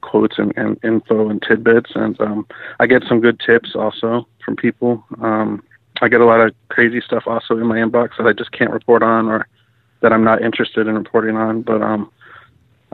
[0.00, 1.90] quotes and, and info and tidbits.
[1.94, 2.46] And um,
[2.78, 5.04] I get some good tips also from people.
[5.20, 5.62] Um,
[6.00, 8.70] I get a lot of crazy stuff also in my inbox that I just can't
[8.70, 9.48] report on or
[10.00, 11.62] that I'm not interested in reporting on.
[11.62, 12.10] But um,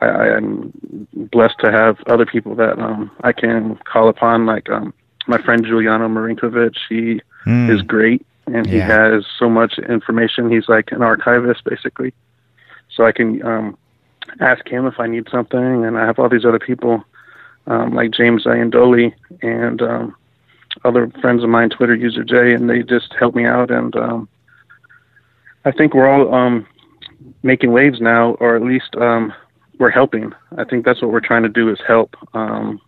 [0.01, 0.73] I, I'm
[1.15, 4.93] blessed to have other people that um, I can call upon, like um,
[5.27, 6.77] my friend Giuliano Marinkovic.
[6.89, 7.71] He mm.
[7.71, 10.51] is great and he has so much information.
[10.51, 12.13] He's like an archivist basically.
[12.95, 13.79] So I can um,
[14.41, 17.05] ask him if I need something, and I have all these other people
[17.67, 20.17] um, like James Iandoli and um,
[20.85, 23.71] other friends of mine, Twitter user Jay, and they just help me out.
[23.71, 24.29] And um,
[25.65, 26.67] I think we're all um,
[27.43, 29.33] making waves now, or at least um,
[29.79, 30.33] we're helping.
[30.57, 32.17] I think that's what we're trying to do is help.
[32.35, 32.81] Um,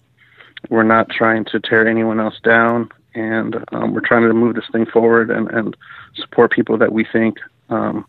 [0.71, 4.69] we're not trying to tear anyone else down, and um, we're trying to move this
[4.73, 5.77] thing forward and, and
[6.15, 8.05] support people that we think um,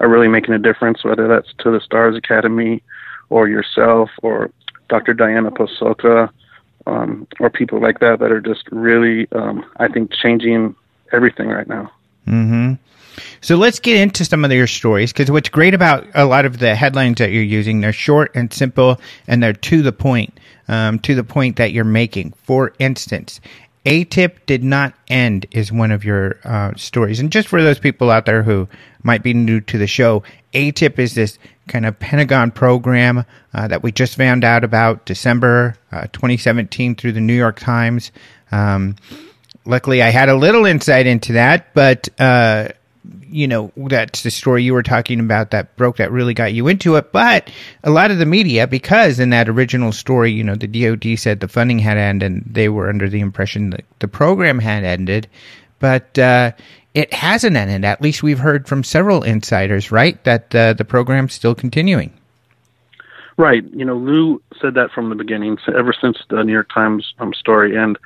[0.00, 2.82] are really making a difference, whether that's to the Stars Academy
[3.28, 4.50] or yourself or
[4.88, 5.14] Dr.
[5.14, 6.30] Diana Pasulka
[6.86, 10.76] um, or people like that that are just really, um, I think, changing
[11.12, 11.90] everything right now.
[12.26, 12.74] Mm-hmm.
[13.40, 16.58] So let's get into some of your stories because what's great about a lot of
[16.58, 20.98] the headlines that you're using, they're short and simple and they're to the point, um,
[21.00, 22.34] to the point that you're making.
[22.44, 23.40] For instance,
[23.86, 27.20] ATIP did not end is one of your uh, stories.
[27.20, 28.68] And just for those people out there who
[29.04, 33.24] might be new to the show, ATIP is this kind of Pentagon program
[33.54, 38.10] uh, that we just found out about December uh, 2017 through the New York Times.
[38.50, 38.96] Um,
[39.66, 42.68] luckily, I had a little insight into that, but uh,
[43.28, 46.68] you know, that's the story you were talking about that broke that really got you
[46.68, 47.12] into it.
[47.12, 47.50] But
[47.84, 51.40] a lot of the media, because in that original story, you know, the DoD said
[51.40, 55.28] the funding had ended and they were under the impression that the program had ended.
[55.78, 56.52] But uh,
[56.94, 57.84] it hasn't ended.
[57.84, 62.12] At least we've heard from several insiders, right, that uh, the program's still continuing.
[63.36, 63.64] Right.
[63.74, 67.34] You know, Lou said that from the beginning, ever since the New York Times um,
[67.34, 67.76] story.
[67.76, 67.98] And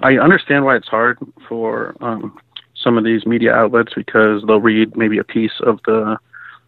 [0.00, 1.18] I understand why it's hard
[1.48, 2.38] for um,
[2.74, 6.18] some of these media outlets because they'll read maybe a piece of the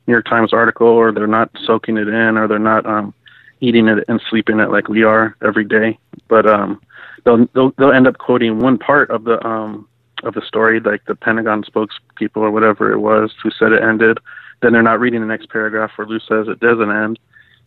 [0.07, 3.13] New York Times article or they're not soaking it in or they're not um,
[3.61, 5.99] eating it and sleeping it like we are every day.
[6.29, 6.81] But um,
[7.25, 9.89] they'll, they'll they'll end up quoting one part of the um,
[10.23, 14.19] of the story, like the Pentagon spokespeople or whatever it was who said it ended.
[14.63, 17.19] Then they're not reading the next paragraph where Lou says it doesn't end.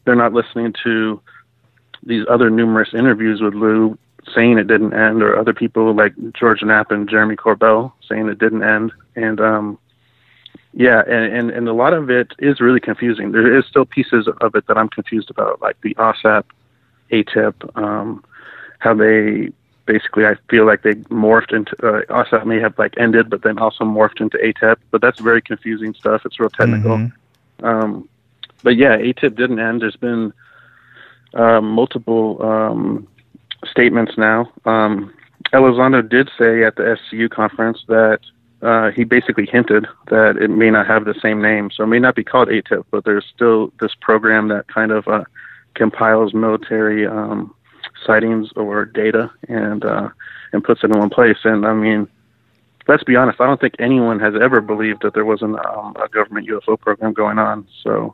[0.05, 1.21] They're not listening to
[2.03, 3.97] these other numerous interviews with Lou
[4.33, 8.39] saying it didn't end, or other people like George Knapp and Jeremy Corbell saying it
[8.39, 8.91] didn't end.
[9.15, 9.79] And um,
[10.73, 13.31] yeah, and, and, and a lot of it is really confusing.
[13.31, 16.43] There is still pieces of it that I'm confused about, like the OSAP,
[17.11, 18.23] ATIP, um,
[18.79, 19.51] how they
[19.85, 23.57] basically I feel like they morphed into uh, OSAP may have like ended, but then
[23.57, 24.77] also morphed into ATIP.
[24.91, 26.25] But that's very confusing stuff.
[26.25, 26.97] It's real technical.
[26.97, 27.65] Mm-hmm.
[27.65, 28.09] Um,
[28.61, 29.81] but yeah, ATIP didn't end.
[29.81, 30.31] There's been
[31.33, 33.07] uh, multiple um,
[33.65, 34.51] statements now.
[34.65, 35.13] Um,
[35.53, 38.19] Elizondo did say at the SCU conference that
[38.61, 41.99] uh, he basically hinted that it may not have the same name, so it may
[41.99, 45.23] not be called ATIP, but there's still this program that kind of uh,
[45.75, 47.53] compiles military um,
[48.05, 50.09] sightings or data and uh,
[50.51, 51.37] and puts it in one place.
[51.43, 52.07] And I mean,
[52.87, 56.09] let's be honest, I don't think anyone has ever believed that there wasn't um, a
[56.09, 57.65] government UFO program going on.
[57.81, 58.13] So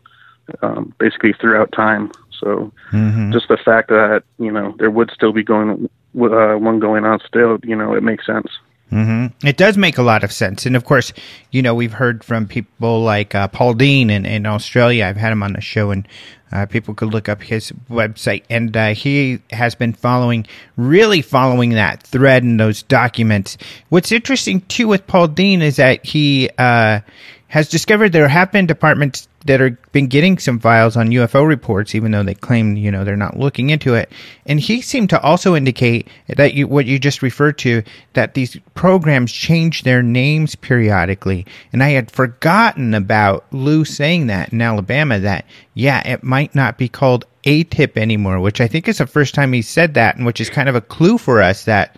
[0.62, 2.12] um, basically throughout time.
[2.40, 3.32] So mm-hmm.
[3.32, 7.20] just the fact that you know there would still be going uh, one going on
[7.28, 8.48] still, you know, it makes sense.
[8.92, 9.48] Mm-hmm.
[9.48, 11.12] It does make a lot of sense, and of course,
[11.52, 15.06] you know, we've heard from people like uh, Paul Dean in, in Australia.
[15.06, 16.08] I've had him on the show, and
[16.52, 20.46] uh, people could look up his website, and uh, he has been following,
[20.78, 23.58] really following that thread and those documents.
[23.90, 27.00] What's interesting too with Paul Dean is that he uh,
[27.48, 31.94] has discovered there have been departments that are been getting some files on UFO reports,
[31.94, 34.12] even though they claim you know they're not looking into it.
[34.46, 37.84] And he seemed to also indicate that you what you just referred to
[38.14, 41.46] that these programs change their names periodically.
[41.72, 46.78] And I had forgotten about Lou saying that in Alabama that yeah, it might not
[46.78, 50.26] be called ATIP anymore, which I think is the first time he said that, and
[50.26, 51.96] which is kind of a clue for us that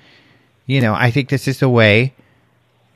[0.65, 2.13] you know I think this is the way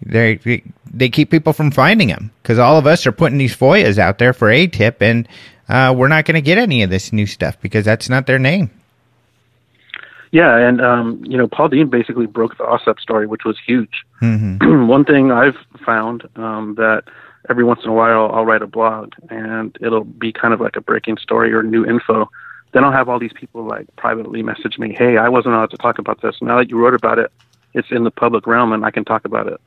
[0.03, 3.97] they they keep people from finding them because all of us are putting these FOIAs
[3.97, 5.27] out there for ATIP, and
[5.69, 8.39] uh, we're not going to get any of this new stuff because that's not their
[8.39, 8.69] name.
[10.31, 14.05] Yeah, and um, you know, Paul Dean basically broke the OSAP story, which was huge.
[14.21, 14.87] Mm-hmm.
[14.87, 17.03] One thing I've found um, that
[17.49, 20.75] every once in a while I'll write a blog, and it'll be kind of like
[20.77, 22.29] a breaking story or new info.
[22.71, 25.77] Then I'll have all these people like privately message me, "Hey, I wasn't allowed to
[25.77, 26.37] talk about this.
[26.41, 27.29] Now that you wrote about it,
[27.73, 29.59] it's in the public realm, and I can talk about it."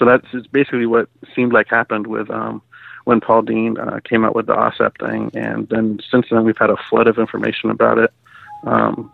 [0.00, 2.62] So that's basically what seemed like happened with um,
[3.04, 6.56] when Paul Dean uh, came out with the OSAP thing, and then since then we've
[6.56, 8.10] had a flood of information about it.
[8.64, 9.12] Um,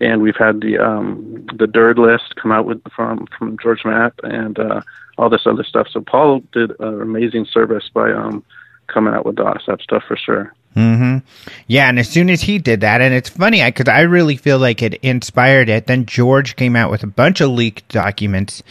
[0.00, 4.20] and we've had the um, the DIRD list come out with from from George Knapp
[4.22, 4.82] and uh,
[5.16, 5.88] all this other stuff.
[5.90, 8.44] So Paul did an amazing service by um,
[8.86, 10.52] coming out with the OSAP stuff for sure.
[10.76, 11.26] Mm-hmm.
[11.68, 14.58] Yeah, and as soon as he did that, and it's funny because I really feel
[14.58, 15.86] like it inspired it.
[15.86, 18.62] Then George came out with a bunch of leaked documents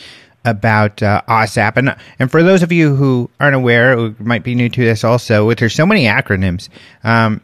[0.45, 4.55] about uh, OSAP, and and for those of you who aren't aware, who might be
[4.55, 6.69] new to this, also, there's so many acronyms.
[7.03, 7.41] Um,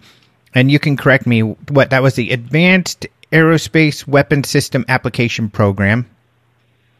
[0.55, 1.41] and you can correct me.
[1.41, 6.09] What that was the Advanced Aerospace Weapon System Application Program.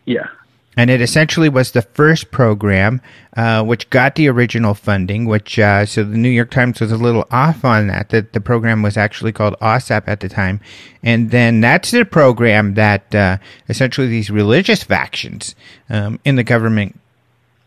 [0.05, 0.27] Yeah.
[0.75, 3.01] And it essentially was the first program
[3.35, 6.97] uh, which got the original funding, which, uh, so the New York Times was a
[6.97, 10.59] little off on that, that the program was actually called OSAP at the time.
[11.01, 13.37] And then that's the program that uh,
[13.69, 15.55] essentially these religious factions
[15.89, 16.99] um, in the government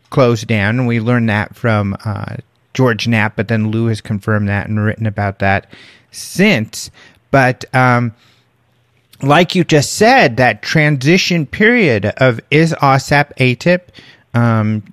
[0.09, 0.79] closed down.
[0.79, 2.37] And we learned that from uh,
[2.73, 5.69] George Knapp, but then Lou has confirmed that and written about that
[6.11, 6.91] since.
[7.31, 8.13] But, um,
[9.21, 13.81] like you just said, that transition period of is OSAP ATIP,
[14.33, 14.83] um,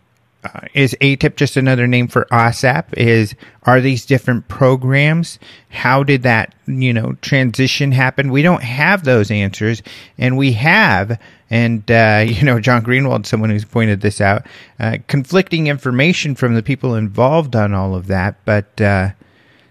[0.44, 2.92] uh, is ATIP just another name for OSAP?
[2.96, 5.38] Is are these different programs?
[5.70, 8.30] How did that you know transition happen?
[8.30, 9.82] We don't have those answers,
[10.18, 11.18] and we have,
[11.48, 14.46] and uh, you know John Greenwald, someone who's pointed this out,
[14.78, 18.36] uh, conflicting information from the people involved on all of that.
[18.44, 19.10] But uh,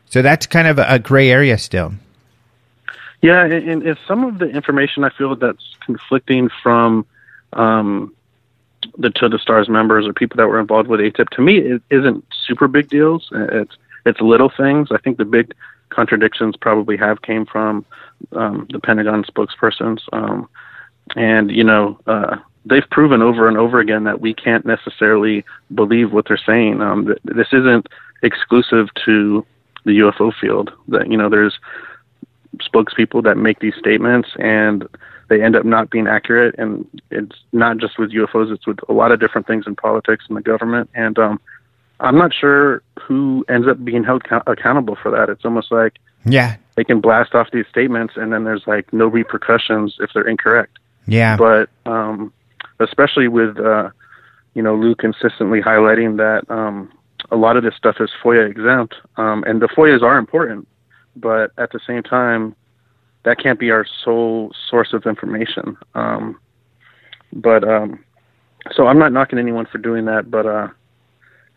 [0.10, 1.94] so that's kind of a gray area still.
[3.24, 7.06] Yeah, and, and some of the information I feel that's conflicting from
[7.54, 8.14] um,
[8.98, 11.82] the To the Stars members or people that were involved with ATIP, to me, it
[11.90, 13.30] isn't super big deals.
[13.32, 14.90] It's it's little things.
[14.92, 15.54] I think the big
[15.88, 17.86] contradictions probably have came from
[18.34, 20.48] um, the Pentagon spokespersons, um,
[21.16, 22.00] and you know.
[22.06, 25.44] Uh, they've proven over and over again that we can't necessarily
[25.76, 26.82] believe what they're saying.
[26.82, 27.88] Um, this isn't
[28.22, 29.46] exclusive to
[29.84, 30.72] the UFO field.
[30.88, 31.60] That you know, there's
[32.58, 34.88] spokespeople that make these statements and
[35.30, 36.56] they end up not being accurate.
[36.58, 40.26] And it's not just with UFOs it's with a lot of different things in politics
[40.28, 40.90] and the government.
[40.94, 41.40] And um
[42.00, 45.30] I'm not sure who ends up being held co- accountable for that.
[45.30, 45.94] It's almost like
[46.26, 46.58] yeah.
[46.76, 50.78] they can blast off these statements and then there's like no repercussions if they're incorrect.
[51.08, 51.38] Yeah.
[51.38, 52.34] But um
[52.80, 53.90] especially with uh
[54.54, 56.92] you know Lou consistently highlighting that um
[57.32, 60.68] a lot of this stuff is FOIA exempt um and the FOIAs are important
[61.16, 62.56] but at the same time,
[63.24, 65.78] that can't be our sole source of information.
[65.96, 66.40] Um,
[67.32, 68.04] but um,
[68.72, 70.68] so I'm not knocking anyone for doing that, but uh,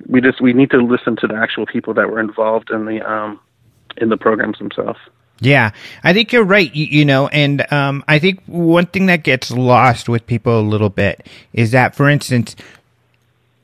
[0.08, 3.08] we just we need to listen to the actual people that were involved in the
[3.08, 3.40] um,
[3.96, 4.98] in the programs themselves.
[5.38, 6.74] Yeah, I think you're right.
[6.74, 10.62] You, you know, and um, I think one thing that gets lost with people a
[10.62, 12.56] little bit is that, for instance,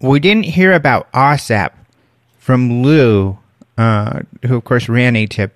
[0.01, 1.71] we didn't hear about OSAP
[2.39, 3.39] from Lou,
[3.79, 5.51] uh, who of course ran ATIP,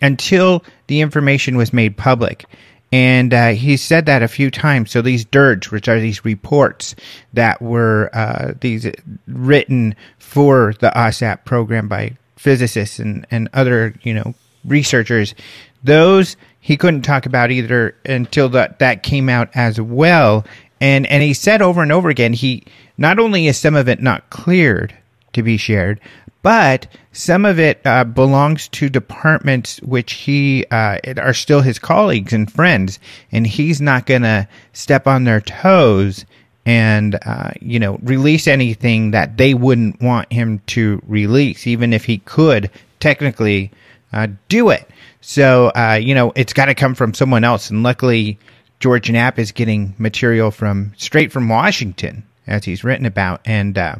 [0.00, 2.44] until the information was made public.
[2.92, 4.90] And uh, he said that a few times.
[4.90, 6.94] So these DIRDs, which are these reports
[7.34, 8.90] that were uh, these
[9.26, 14.34] written for the OSAP program by physicists and, and other you know
[14.64, 15.34] researchers,
[15.82, 20.44] those he couldn't talk about either until that that came out as well.
[20.80, 22.64] And and he said over and over again, he
[22.96, 24.94] not only is some of it not cleared
[25.32, 26.00] to be shared,
[26.46, 32.32] but some of it uh, belongs to departments which he uh, are still his colleagues
[32.32, 33.00] and friends,
[33.32, 36.24] and he's not going to step on their toes
[36.64, 42.04] and uh, you know release anything that they wouldn't want him to release, even if
[42.04, 42.70] he could
[43.00, 43.72] technically
[44.12, 44.88] uh, do it.
[45.20, 48.38] So uh, you know it's got to come from someone else, and luckily
[48.78, 53.96] George Knapp is getting material from straight from Washington, as he's written about, and uh,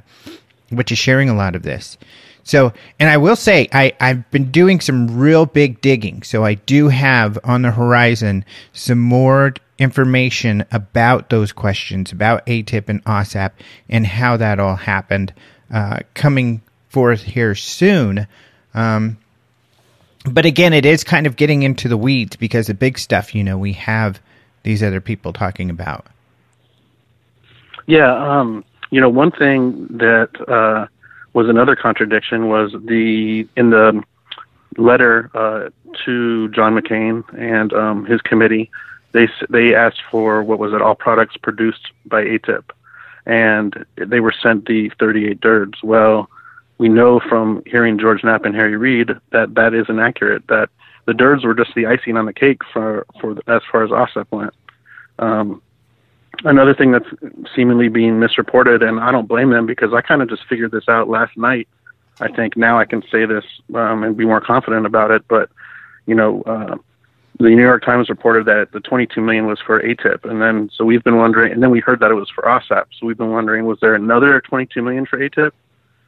[0.70, 1.98] which is sharing a lot of this.
[2.46, 6.22] So, and I will say, I, I've been doing some real big digging.
[6.22, 12.88] So I do have on the horizon some more information about those questions, about ATIP
[12.88, 13.50] and OSAP
[13.88, 15.34] and how that all happened,
[15.74, 18.28] uh, coming forth here soon.
[18.74, 19.18] Um,
[20.24, 23.42] but again, it is kind of getting into the weeds because the big stuff, you
[23.42, 24.20] know, we have
[24.62, 26.06] these other people talking about.
[27.86, 30.86] Yeah, um, you know, one thing that uh,
[31.36, 34.02] was another contradiction was the in the
[34.78, 35.68] letter uh,
[36.06, 38.70] to John McCain and um, his committee,
[39.12, 40.80] they they asked for what was it?
[40.80, 42.64] All products produced by ATIP,
[43.26, 45.82] and they were sent the 38 DIRDs.
[45.82, 46.30] Well,
[46.78, 50.46] we know from hearing George Knapp and Harry Reid that that is inaccurate.
[50.46, 50.70] That
[51.04, 54.26] the DIRDs were just the icing on the cake for for as far as OSAP
[54.30, 54.54] went.
[55.18, 55.60] Um,
[56.44, 57.08] another thing that's
[57.54, 60.88] seemingly being misreported, and I don't blame them because I kind of just figured this
[60.88, 61.68] out last night.
[62.20, 65.22] I think now I can say this um, and be more confident about it.
[65.28, 65.50] But
[66.06, 66.76] you know, uh,
[67.38, 70.84] the New York Times reported that the 22 million was for ATIP, and then so
[70.84, 72.86] we've been wondering, and then we heard that it was for OSAP.
[72.98, 75.52] So we've been wondering, was there another 22 million for ATIP?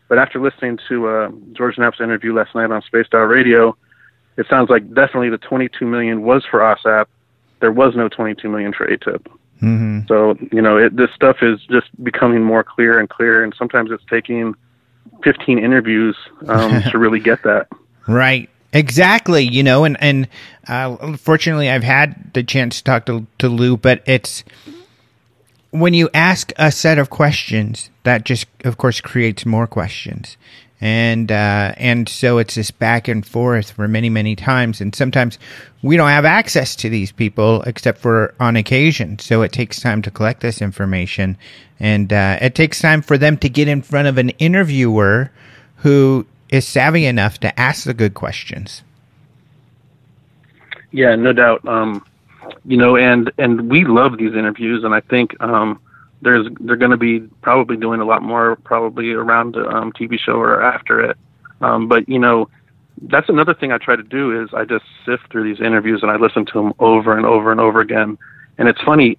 [0.08, 3.76] But after listening to uh, George Knapp's interview last night on Space Out Radio,
[4.38, 7.06] it sounds like definitely the 22 million was for OSAP.
[7.60, 9.26] There was no 22 million for ATIP.
[9.62, 10.06] Mm-hmm.
[10.06, 13.90] So you know, it, this stuff is just becoming more clear and clear, and sometimes
[13.90, 14.54] it's taking
[15.24, 17.68] 15 interviews um, to really get that.
[18.06, 18.48] Right.
[18.72, 19.44] Exactly.
[19.44, 20.28] You know, and and
[20.66, 24.44] uh, fortunately, I've had the chance to talk to to Lou, but it's
[25.70, 30.36] when you ask a set of questions that just, of course, creates more questions
[30.80, 34.80] and uh, and so it's this back and forth for many many times.
[34.80, 35.38] And sometimes
[35.82, 39.18] we don't have access to these people except for on occasion.
[39.18, 41.36] So it takes time to collect this information.
[41.80, 45.30] And uh, it takes time for them to get in front of an interviewer
[45.76, 48.82] who is savvy enough to ask the good questions.
[50.92, 51.66] Yeah no doubt.
[51.66, 52.04] Um,
[52.64, 54.84] you know and and we love these interviews.
[54.84, 55.80] And i think um,
[56.22, 60.18] there's they're going to be probably doing a lot more probably around the um, TV
[60.18, 61.16] show or after it.
[61.60, 62.48] Um, but you know,
[63.02, 66.10] that's another thing I try to do is I just sift through these interviews and
[66.10, 68.18] I listen to them over and over and over again.
[68.58, 69.16] And it's funny,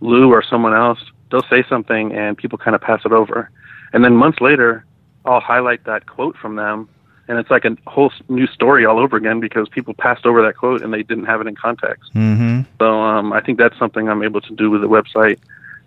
[0.00, 3.50] Lou or someone else, they'll say something and people kind of pass it over,
[3.92, 4.84] and then months later,
[5.24, 6.88] I'll highlight that quote from them.
[7.28, 10.56] And it's like a whole new story all over again because people passed over that
[10.56, 12.14] quote and they didn't have it in context.
[12.14, 12.60] Mm-hmm.
[12.78, 15.40] So um, I think that's something I'm able to do with the website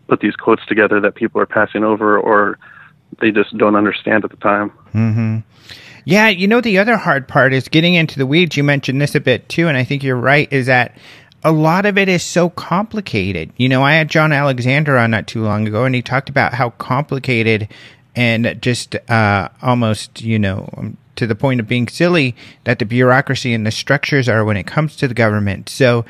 [0.09, 2.57] put these quotes together that people are passing over or
[3.21, 4.71] they just don't understand at the time.
[4.93, 5.37] Mm-hmm.
[6.05, 8.57] Yeah, you know, the other hard part is getting into the weeds.
[8.57, 10.97] You mentioned this a bit too, and I think you're right, is that
[11.43, 13.51] a lot of it is so complicated.
[13.57, 16.53] You know, I had John Alexander on not too long ago, and he talked about
[16.53, 17.67] how complicated
[18.15, 22.85] and just uh, almost, you know, um, to the point of being silly that the
[22.85, 25.69] bureaucracy and the structures are when it comes to the government.
[25.69, 26.05] So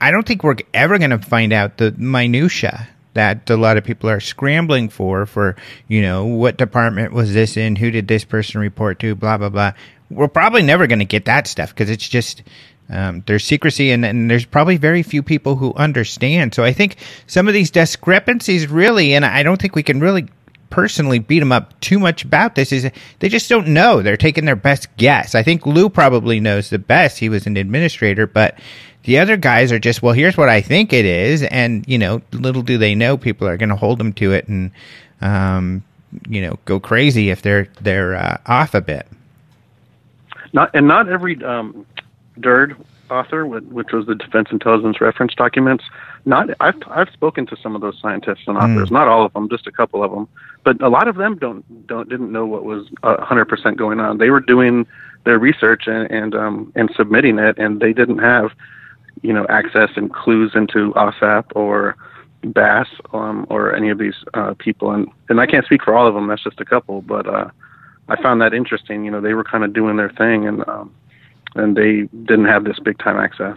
[0.00, 3.84] I don't think we're ever going to find out the minutia that a lot of
[3.84, 5.56] people are scrambling for for
[5.88, 9.48] you know what department was this in who did this person report to blah blah
[9.48, 9.72] blah.
[10.10, 12.42] We're probably never going to get that stuff because it's just
[12.90, 16.54] um, there's secrecy and, and, there's probably very few people who understand.
[16.54, 16.96] So i think
[17.26, 20.28] some of these discrepancies really and i don't think we can really
[20.74, 22.90] personally beat them up too much about this is
[23.20, 24.02] they just don't know.
[24.02, 25.36] They're taking their best guess.
[25.36, 27.18] I think lou probably knows the best.
[27.18, 28.58] He was an administrator but
[29.04, 32.22] the other guys are just, well, here's what I think it is, and you know,
[32.32, 34.70] little do they know, people are going to hold them to it and,
[35.20, 35.82] um,
[36.28, 39.06] you know, go crazy if they're they're uh, off a bit.
[40.52, 41.86] Not and not every um,
[42.40, 42.76] DIRD
[43.10, 45.84] author, which was the Defense Intelligence Reference Documents.
[46.24, 48.88] Not I've I've spoken to some of those scientists and authors.
[48.88, 48.92] Mm.
[48.92, 50.28] Not all of them, just a couple of them.
[50.64, 54.18] But a lot of them don't don't didn't know what was hundred percent going on.
[54.18, 54.86] They were doing
[55.24, 58.52] their research and and um, and submitting it, and they didn't have
[59.24, 61.96] you know, access and clues into OSAP or
[62.44, 64.92] BASS um, or any of these uh, people.
[64.92, 66.28] And, and I can't speak for all of them.
[66.28, 67.00] That's just a couple.
[67.00, 67.48] But uh,
[68.08, 69.02] I found that interesting.
[69.02, 70.94] You know, they were kind of doing their thing and, um,
[71.54, 73.56] and they didn't have this big time access.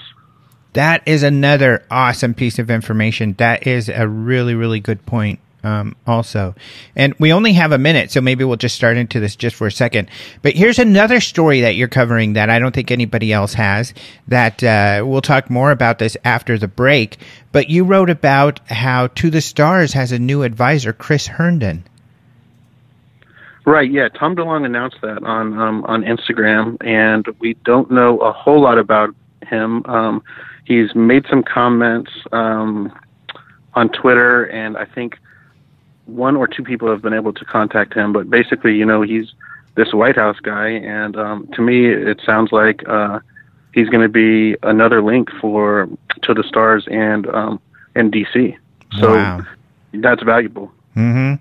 [0.71, 3.33] That is another awesome piece of information.
[3.33, 6.55] That is a really, really good point um, also.
[6.95, 9.67] And we only have a minute, so maybe we'll just start into this just for
[9.67, 10.09] a second.
[10.41, 13.93] But here's another story that you're covering that I don't think anybody else has.
[14.27, 17.17] That uh, we'll talk more about this after the break.
[17.51, 21.83] But you wrote about how To the Stars has a new advisor, Chris Herndon.
[23.65, 23.91] Right.
[23.91, 24.07] Yeah.
[24.07, 28.77] Tom DeLonge announced that on um, on Instagram, and we don't know a whole lot
[28.77, 29.13] about
[29.45, 29.85] him.
[29.85, 30.23] Um,
[30.63, 32.97] he's made some comments um,
[33.73, 35.17] on Twitter, and I think
[36.07, 39.33] one or two people have been able to contact him, but basically, you know, he's
[39.75, 43.19] this White House guy, and um, to me, it sounds like uh,
[43.73, 45.87] he's going to be another link for
[46.23, 47.59] to the stars and um,
[47.95, 48.57] and DC.
[48.99, 49.41] So wow.
[49.93, 50.71] that's valuable.
[50.97, 51.35] Mm-hmm.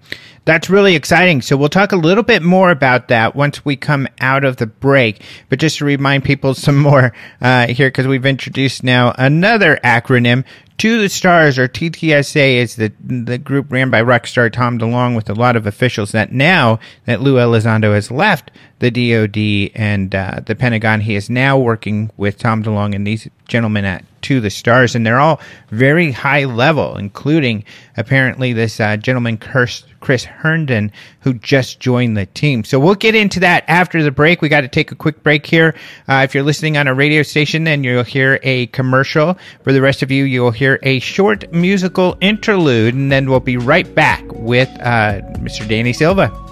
[0.44, 1.40] That's really exciting.
[1.40, 4.66] So we'll talk a little bit more about that once we come out of the
[4.66, 5.22] break.
[5.48, 10.44] But just to remind people some more uh, here, because we've introduced now another acronym.
[10.80, 15.30] To the Stars, or TTSA, is the the group ran by rockstar Tom DeLonge with
[15.30, 16.12] a lot of officials.
[16.12, 18.50] That now that Lou Elizondo has left
[18.80, 23.26] the DoD and uh, the Pentagon, he is now working with Tom DeLonge and these
[23.48, 27.64] gentlemen at to the stars, and they're all very high level, including
[27.96, 32.64] apparently this uh, gentleman, Chris, Herndon, who just joined the team.
[32.64, 34.42] So we'll get into that after the break.
[34.42, 35.76] We got to take a quick break here.
[36.08, 39.38] Uh, if you're listening on a radio station, then you'll hear a commercial.
[39.62, 43.56] For the rest of you, you'll hear a short musical interlude, and then we'll be
[43.56, 45.68] right back with uh, Mr.
[45.68, 46.45] Danny Silva.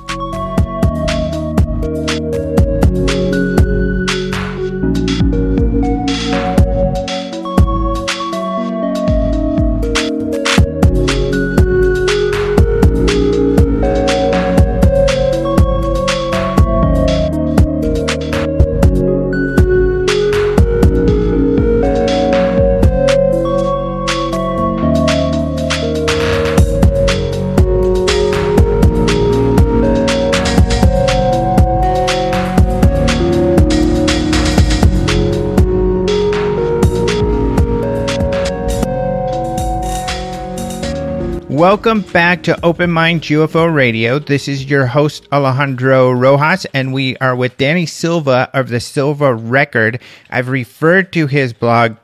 [41.64, 44.18] Welcome back to Open Mind UFO Radio.
[44.18, 49.34] This is your host, Alejandro Rojas, and we are with Danny Silva of the Silva
[49.34, 49.98] Record.
[50.28, 51.96] I've referred to his blog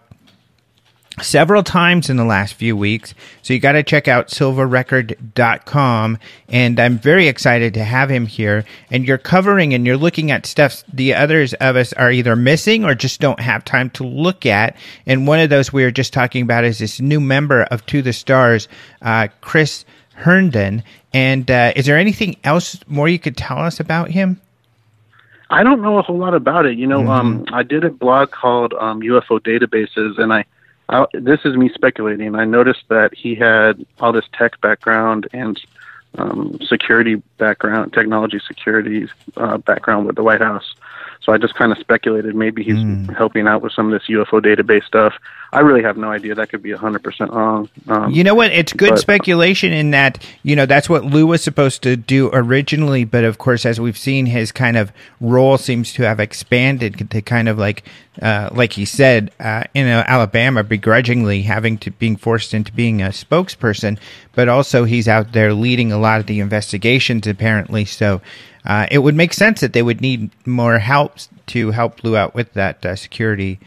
[1.23, 3.15] several times in the last few weeks.
[3.43, 6.19] So you got to check out silvarecord.com.
[6.49, 8.65] And I'm very excited to have him here.
[8.91, 12.85] And you're covering and you're looking at stuff the others of us are either missing
[12.85, 14.77] or just don't have time to look at.
[15.07, 18.03] And one of those we were just talking about is this new member of To
[18.03, 18.69] the Stars,
[19.03, 20.83] uh, Chris Herndon.
[21.13, 24.41] And uh, is there anything else more you could tell us about him?
[25.51, 26.79] I don't know a whole lot about it.
[26.79, 27.11] You know, mm-hmm.
[27.11, 30.45] um, I did a blog called um, UFO Databases, and I
[30.91, 32.35] I, this is me speculating.
[32.35, 35.61] I noticed that he had all this tech background and
[36.19, 40.75] um, security background, technology security uh, background with the White House.
[41.23, 43.15] So I just kind of speculated maybe he's mm.
[43.15, 45.13] helping out with some of this UFO database stuff.
[45.53, 46.35] I really have no idea.
[46.35, 47.69] That could be 100% wrong.
[47.89, 48.53] Um, you know what?
[48.53, 52.31] It's good but, speculation in that, you know, that's what Lou was supposed to do
[52.33, 53.05] originally.
[53.05, 57.21] But of course, as we've seen, his kind of role seems to have expanded to
[57.21, 57.85] kind of like,
[58.23, 63.03] uh, like he said, uh, in uh, Alabama, begrudgingly having to being forced into being
[63.03, 63.99] a spokesperson.
[64.35, 67.85] But also, he's out there leading a lot of the investigations, apparently.
[67.85, 68.23] So,
[68.65, 71.15] uh, it would make sense that they would need more help
[71.47, 73.59] to help Lou out with that uh, security,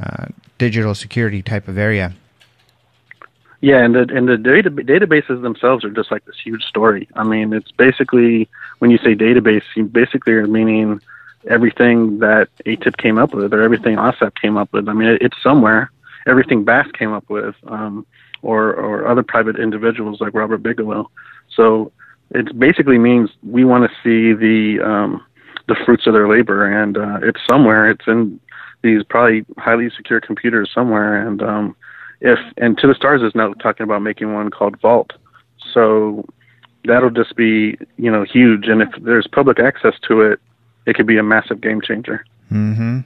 [0.00, 0.26] uh,
[0.56, 2.14] digital security type of area.
[3.60, 7.08] Yeah, and the and the data, databases themselves are just like this huge story.
[7.16, 11.00] I mean, it's basically when you say database, you basically are meaning
[11.48, 14.88] everything that ATIP came up with or everything OSAP came up with.
[14.88, 15.90] I mean, it, it's somewhere.
[16.26, 18.06] Everything BASS came up with, um,
[18.42, 21.10] or or other private individuals like Robert Bigelow.
[21.54, 21.90] So
[22.30, 25.24] it basically means we want to see the um,
[25.66, 27.90] the fruits of their labor, and uh, it's somewhere.
[27.90, 28.40] It's in
[28.82, 31.76] these probably highly secure computers somewhere, and um,
[32.20, 35.12] if and to the stars is now talking about making one called Vault,
[35.72, 36.24] so
[36.84, 40.40] that'll just be you know huge, and if there's public access to it,
[40.86, 42.24] it could be a massive game changer.
[42.52, 43.00] Mm-hmm.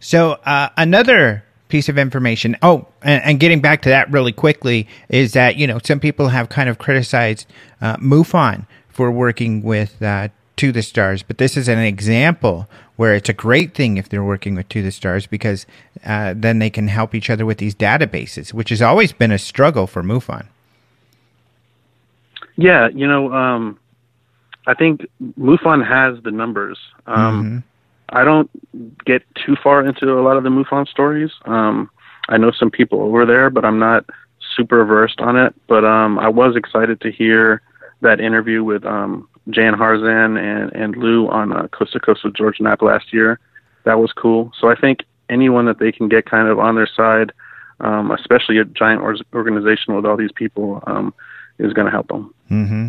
[0.00, 2.56] So uh, another piece of information.
[2.62, 6.28] Oh, and, and, getting back to that really quickly is that you know some people
[6.28, 7.46] have kind of criticized
[7.80, 13.14] uh, MUFON for working with uh, To the Stars, but this is an example where
[13.14, 15.66] it's a great thing if they're working with To the Stars because
[16.04, 19.38] uh, then they can help each other with these databases, which has always been a
[19.38, 20.46] struggle for MUFON.
[22.56, 23.78] Yeah, you know, um,
[24.66, 25.06] I think
[25.38, 26.78] MUFON has the numbers.
[27.06, 27.58] Um, mm-hmm
[28.10, 28.50] I don't
[29.04, 31.30] get too far into a lot of the MUFON stories.
[31.44, 31.90] Um,
[32.28, 34.04] I know some people over there, but I'm not
[34.56, 35.54] super versed on it.
[35.66, 37.62] But um, I was excited to hear
[38.00, 42.34] that interview with um, Jan Harzan and, and Lou on uh, Coast to Coast with
[42.34, 43.40] George Knapp last year.
[43.84, 44.52] That was cool.
[44.60, 47.32] So I think anyone that they can get kind of on their side,
[47.80, 49.02] um, especially a giant
[49.34, 51.14] organization with all these people, um,
[51.58, 52.34] is going to help them.
[52.50, 52.88] Mm-hmm.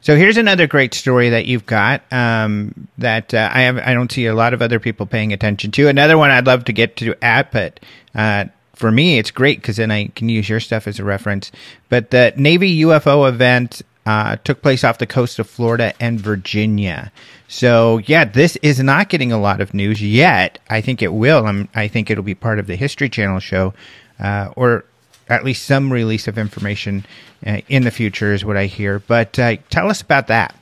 [0.00, 3.78] So here's another great story that you've got um, that uh, I have.
[3.78, 5.88] I don't see a lot of other people paying attention to.
[5.88, 7.80] Another one I'd love to get to at, but
[8.14, 11.50] uh, for me, it's great because then I can use your stuff as a reference.
[11.88, 17.10] But the Navy UFO event uh, took place off the coast of Florida and Virginia.
[17.48, 20.58] So yeah, this is not getting a lot of news yet.
[20.68, 21.46] I think it will.
[21.46, 23.74] I'm, I think it'll be part of the History Channel show,
[24.18, 24.84] uh, or
[25.28, 27.06] at least some release of information
[27.46, 28.98] uh, in the future is what I hear.
[28.98, 30.54] But uh, tell us about that.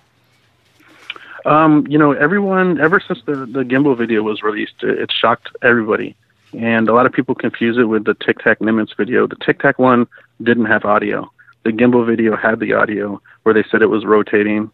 [1.45, 5.49] Um, you know, everyone ever since the the gimbal video was released, it, it shocked
[5.63, 6.15] everybody,
[6.53, 9.27] and a lot of people confuse it with the Tic Tac Nimitz video.
[9.27, 10.07] The Tic Tac one
[10.43, 11.31] didn't have audio.
[11.65, 14.71] The gimbal video had the audio, where they said it was rotating.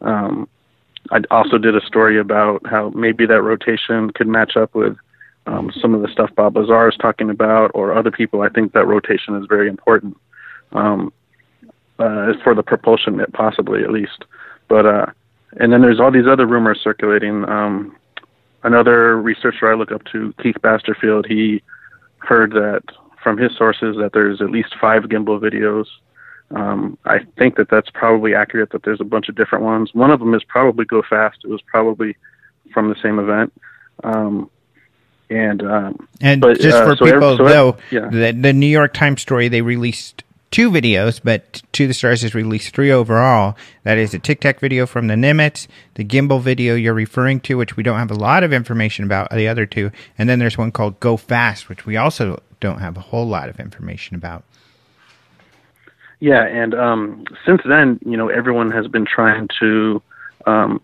[0.00, 0.48] Um,
[1.10, 4.96] I also did a story about how maybe that rotation could match up with
[5.46, 8.72] um, some of the stuff Bob Lazar is talking about or other people, I think
[8.72, 10.16] that rotation is very important
[10.72, 11.12] um,
[11.98, 14.24] uh, for the propulsion, possibly at least.
[14.68, 15.06] But uh,
[15.58, 17.44] and then there's all these other rumors circulating.
[17.48, 17.96] Um,
[18.62, 21.62] another researcher I look up to, Keith Basterfield, he
[22.18, 22.82] heard that
[23.22, 25.86] from his sources that there's at least five gimbal videos.
[26.54, 28.70] Um, I think that that's probably accurate.
[28.70, 29.90] That there's a bunch of different ones.
[29.94, 31.38] One of them is probably Go Fast.
[31.44, 32.16] It was probably
[32.72, 33.52] from the same event.
[34.04, 34.50] Um,
[35.34, 38.08] and um, and but, just uh, for so people every- so though, yeah.
[38.08, 42.34] the, the New York Times story they released two videos, but To the Stars has
[42.34, 43.56] released three overall.
[43.84, 47.56] That is a Tic Tac video from the Nimitz, the gimbal video you're referring to,
[47.56, 50.58] which we don't have a lot of information about the other two, and then there's
[50.58, 54.44] one called Go Fast, which we also don't have a whole lot of information about.
[56.20, 60.00] Yeah, and um, since then, you know, everyone has been trying to
[60.46, 60.80] um,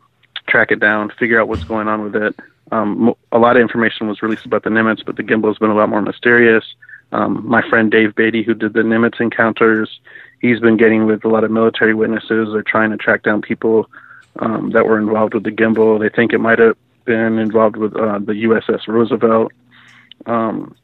[0.48, 2.34] track it down, figure out what's going on with it.
[2.70, 5.70] Um, a lot of information was released about the Nimitz, but the gimbal has been
[5.70, 6.64] a lot more mysterious.
[7.12, 10.00] Um, my friend Dave Beatty, who did the Nimitz encounters,
[10.40, 12.50] he's been getting with a lot of military witnesses.
[12.52, 13.88] They're trying to track down people
[14.38, 15.98] um, that were involved with the gimbal.
[15.98, 19.52] They think it might have been involved with uh, the USS Roosevelt.
[20.26, 20.76] Um,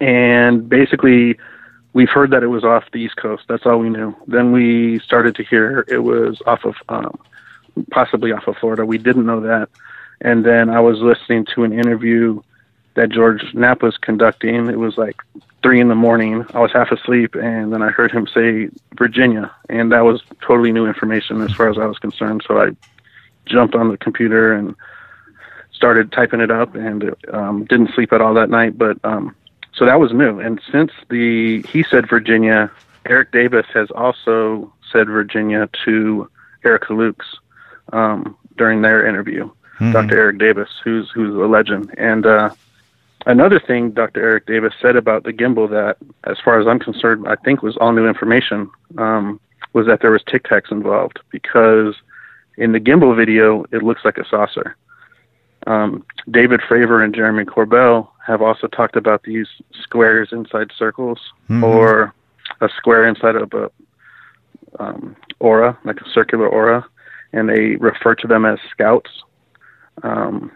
[0.00, 1.38] and basically,
[1.92, 3.44] we've heard that it was off the East Coast.
[3.48, 4.14] That's all we knew.
[4.26, 7.18] Then we started to hear it was off of, um,
[7.90, 8.84] possibly off of Florida.
[8.84, 9.68] We didn't know that.
[10.22, 12.40] And then I was listening to an interview
[12.94, 14.68] that George Knapp was conducting.
[14.68, 15.20] It was like
[15.62, 16.44] three in the morning.
[16.54, 20.72] I was half asleep, and then I heard him say Virginia, and that was totally
[20.72, 22.44] new information as far as I was concerned.
[22.46, 22.70] So I
[23.46, 24.74] jumped on the computer and
[25.72, 28.78] started typing it up, and um, didn't sleep at all that night.
[28.78, 29.34] But um,
[29.74, 30.38] so that was new.
[30.38, 32.70] And since the he said Virginia,
[33.06, 36.30] Eric Davis has also said Virginia to
[36.64, 37.26] Erica Lukes
[37.92, 39.50] um, during their interview.
[39.90, 40.18] Dr.
[40.18, 42.50] Eric Davis, who's who's a legend, and uh,
[43.26, 44.20] another thing Dr.
[44.20, 47.76] Eric Davis said about the gimbal that, as far as I'm concerned, I think was
[47.78, 49.40] all new information, um,
[49.72, 51.94] was that there was Tic Tacs involved because
[52.56, 54.76] in the gimbal video it looks like a saucer.
[55.66, 59.46] Um, David Fravor and Jeremy Corbell have also talked about these
[59.80, 61.18] squares inside circles
[61.62, 62.14] or
[62.60, 63.70] a square inside of a
[64.78, 66.84] um, aura, like a circular aura,
[67.32, 69.10] and they refer to them as scouts.
[70.02, 70.50] Um,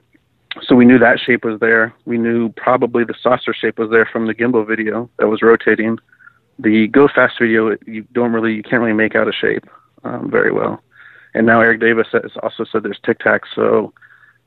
[0.63, 1.95] so we knew that shape was there.
[2.07, 5.99] We knew probably the saucer shape was there from the gimbal video that was rotating.
[6.59, 9.69] The Go Fast video, you don't really, you can't really make out a shape
[10.05, 10.83] um, very well.
[11.35, 13.49] And now Eric Davis has also said there's Tic Tacs.
[13.55, 13.93] So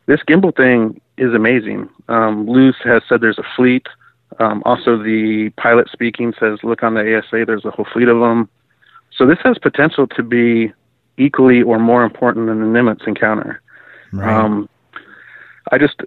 [0.08, 1.88] this gimbal thing is amazing.
[2.08, 3.86] Um, Luce has said there's a fleet.
[4.40, 8.20] Um, also, the pilot speaking says, look on the ASA, there's a whole fleet of
[8.20, 8.50] them.
[9.16, 10.74] So this has potential to be
[11.18, 13.62] equally or more important than the Nimitz encounter.
[14.12, 14.34] Right.
[14.34, 14.70] Um,
[15.72, 16.02] I just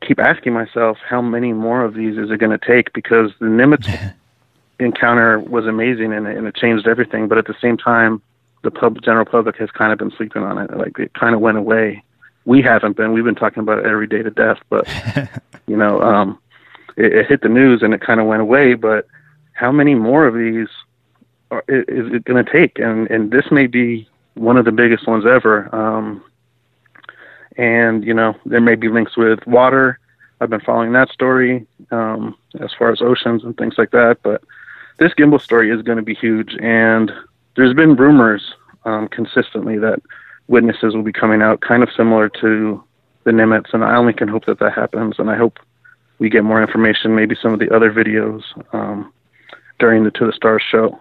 [0.00, 3.46] keep asking myself how many more of these is it going to take because the
[3.46, 4.14] Nimitz
[4.78, 7.28] encounter was amazing and, it- and it changed everything.
[7.28, 8.22] But at the same time,
[8.62, 10.76] the pub, general public has kind of been sleeping on it.
[10.76, 12.02] Like it kind of went away.
[12.44, 13.12] We haven't been.
[13.12, 14.58] We've been talking about it every day to death.
[14.68, 14.88] But
[15.66, 16.38] you know, um,
[16.96, 18.74] it, it hit the news and it kind of went away.
[18.74, 19.06] But
[19.52, 20.68] how many more of these
[21.50, 22.78] are, is it going to take?
[22.78, 25.72] And and this may be one of the biggest ones ever.
[25.74, 26.24] Um,
[27.56, 29.98] and you know there may be links with water.
[30.40, 34.18] I've been following that story um, as far as oceans and things like that.
[34.22, 34.42] But
[34.98, 37.12] this gimbal story is going to be huge, and
[37.56, 40.02] there's been rumors um, consistently that
[40.48, 42.82] witnesses will be coming out, kind of similar to
[43.24, 45.16] the Nimitz, and I only can hope that that happens.
[45.18, 45.58] And I hope
[46.18, 48.42] we get more information, maybe some of the other videos
[48.72, 49.12] um,
[49.78, 51.00] during the To the Stars show.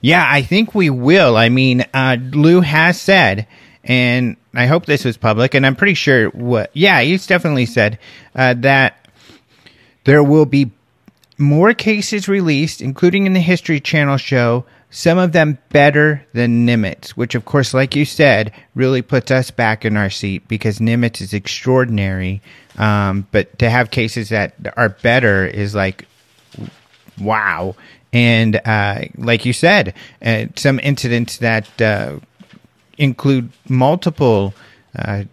[0.00, 1.36] Yeah, I think we will.
[1.36, 3.46] I mean, uh, Lou has said,
[3.86, 7.98] and I hope this was public, and I'm pretty sure what, yeah, he's definitely said
[8.34, 9.08] uh, that
[10.04, 10.72] there will be
[11.38, 17.10] more cases released, including in the History Channel show, some of them better than Nimitz,
[17.10, 21.20] which, of course, like you said, really puts us back in our seat because Nimitz
[21.20, 22.40] is extraordinary.
[22.78, 26.06] Um, but to have cases that are better is like
[27.20, 27.74] wow.
[28.12, 32.18] And uh, like you said, uh, some incidents that uh,
[32.98, 34.54] include multiple
[34.94, 35.24] uh,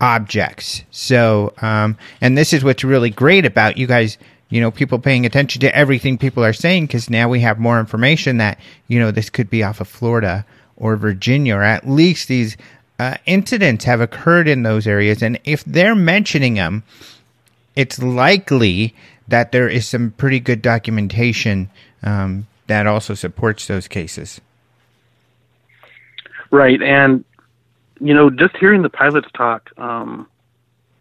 [0.00, 0.82] objects.
[0.90, 4.18] So, um, and this is what's really great about you guys.
[4.50, 7.78] You know, people paying attention to everything people are saying because now we have more
[7.78, 12.28] information that you know this could be off of Florida or Virginia, or at least
[12.28, 12.56] these
[12.98, 15.22] uh, incidents have occurred in those areas.
[15.22, 16.82] And if they're mentioning them,
[17.76, 18.94] it's likely
[19.28, 21.70] that there is some pretty good documentation
[22.02, 24.40] um, that also supports those cases.
[26.50, 27.24] Right, and
[28.00, 30.26] you know, just hearing the pilots talk, um,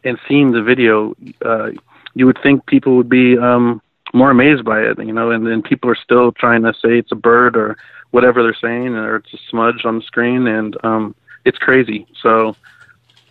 [0.03, 1.69] and seeing the video, uh,
[2.13, 3.81] you would think people would be um,
[4.13, 7.11] more amazed by it, you know, and then people are still trying to say it's
[7.11, 7.77] a bird or
[8.11, 12.07] whatever they're saying, or it's a smudge on the screen, and um, it's crazy.
[12.21, 12.55] So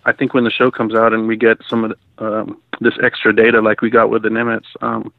[0.04, 2.94] I think when the show comes out and we get some of the, um, this
[3.02, 5.12] extra data, like we got with the Nimitz, um,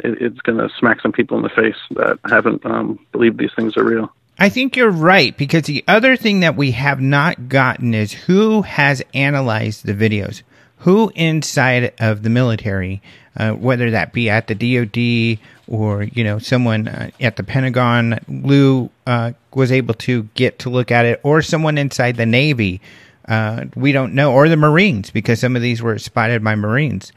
[0.00, 3.54] it, it's going to smack some people in the face that haven't um, believed these
[3.54, 4.12] things are real.
[4.38, 8.62] I think you're right because the other thing that we have not gotten is who
[8.62, 10.42] has analyzed the videos.
[10.78, 13.00] Who inside of the military,
[13.36, 18.18] uh, whether that be at the DoD or you know someone uh, at the Pentagon,
[18.28, 22.82] Lou uh, was able to get to look at it, or someone inside the Navy,
[23.28, 27.12] uh, we don't know, or the Marines because some of these were spotted by Marines.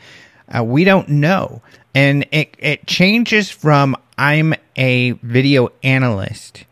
[0.47, 1.61] Uh, we don't know,
[1.93, 6.63] and it it changes from I'm a video analyst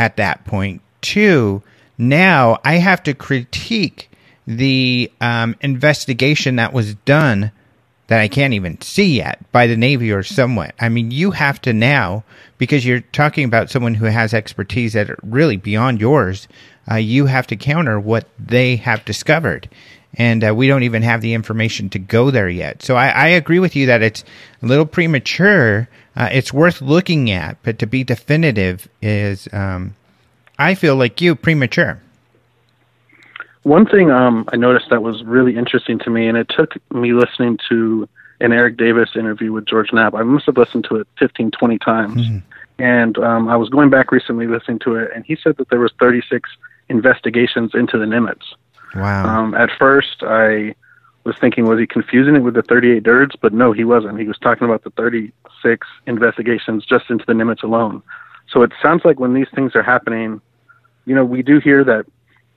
[0.00, 1.62] at that point to
[1.98, 4.10] now I have to critique
[4.46, 7.52] the um, investigation that was done
[8.06, 10.74] that I can't even see yet by the Navy or somewhat.
[10.80, 12.24] I mean, you have to now,
[12.58, 16.48] because you're talking about someone who has expertise that are really beyond yours,
[16.90, 19.68] uh, you have to counter what they have discovered.
[20.14, 22.82] And uh, we don't even have the information to go there yet.
[22.82, 24.24] So I, I agree with you that it's
[24.62, 25.88] a little premature.
[26.16, 29.94] Uh, it's worth looking at, but to be definitive is, um,
[30.58, 32.00] I feel like you, premature.
[33.62, 37.12] One thing um, I noticed that was really interesting to me, and it took me
[37.12, 38.08] listening to
[38.40, 40.14] an Eric Davis interview with George Knapp.
[40.14, 42.22] I must have listened to it 15, 20 times.
[42.22, 42.38] Mm-hmm.
[42.82, 45.80] And um, I was going back recently listening to it, and he said that there
[45.80, 46.48] was 36
[46.88, 48.42] investigations into the Nimitz.
[48.94, 49.26] Wow.
[49.26, 50.74] Um, at first, I
[51.24, 53.34] was thinking, was he confusing it with the 38 DIRDs?
[53.40, 54.18] But no, he wasn't.
[54.18, 58.02] He was talking about the 36 investigations just into the Nimitz alone.
[58.50, 60.40] So it sounds like when these things are happening,
[61.04, 62.06] you know, we do hear that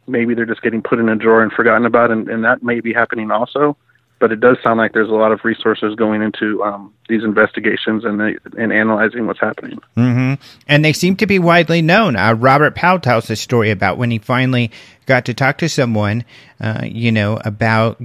[0.07, 2.79] maybe they're just getting put in a drawer and forgotten about, and, and that may
[2.79, 3.77] be happening also.
[4.19, 8.05] But it does sound like there's a lot of resources going into um, these investigations
[8.05, 8.21] and
[8.57, 9.79] and analyzing what's happening.
[9.97, 10.41] Mm-hmm.
[10.65, 12.15] And they seem to be widely known.
[12.15, 14.71] Uh, Robert Powell tells a story about when he finally
[15.07, 16.23] got to talk to someone,
[16.61, 18.01] uh, you know, about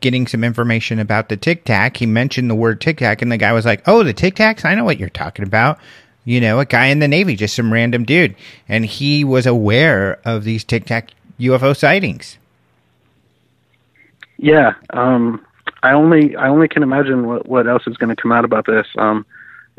[0.00, 1.96] getting some information about the Tic Tac.
[1.96, 4.64] He mentioned the word Tic Tac, and the guy was like, "Oh, the Tic Tacs!
[4.64, 5.78] I know what you're talking about."
[6.24, 8.34] You know, a guy in the Navy, just some random dude,
[8.68, 12.38] and he was aware of these Tic Tac UFO sightings.
[14.38, 15.44] Yeah, um,
[15.82, 18.66] I only I only can imagine what what else is going to come out about
[18.66, 18.86] this.
[18.98, 19.24] Um,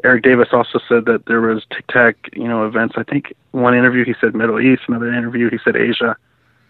[0.03, 2.95] Eric Davis also said that there was Tic Tac, you know, events.
[2.97, 6.15] I think one interview he said Middle East, another interview he said Asia.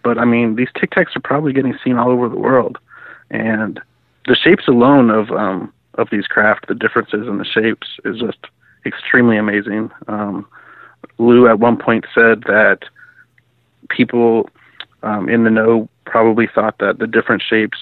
[0.03, 2.77] But I mean, these Tic Tacs are probably getting seen all over the world,
[3.29, 3.79] and
[4.27, 8.39] the shapes alone of um, of these craft, the differences in the shapes, is just
[8.85, 9.91] extremely amazing.
[10.07, 10.47] Um,
[11.17, 12.79] Lou at one point said that
[13.89, 14.49] people
[15.03, 17.77] um, in the know probably thought that the different shapes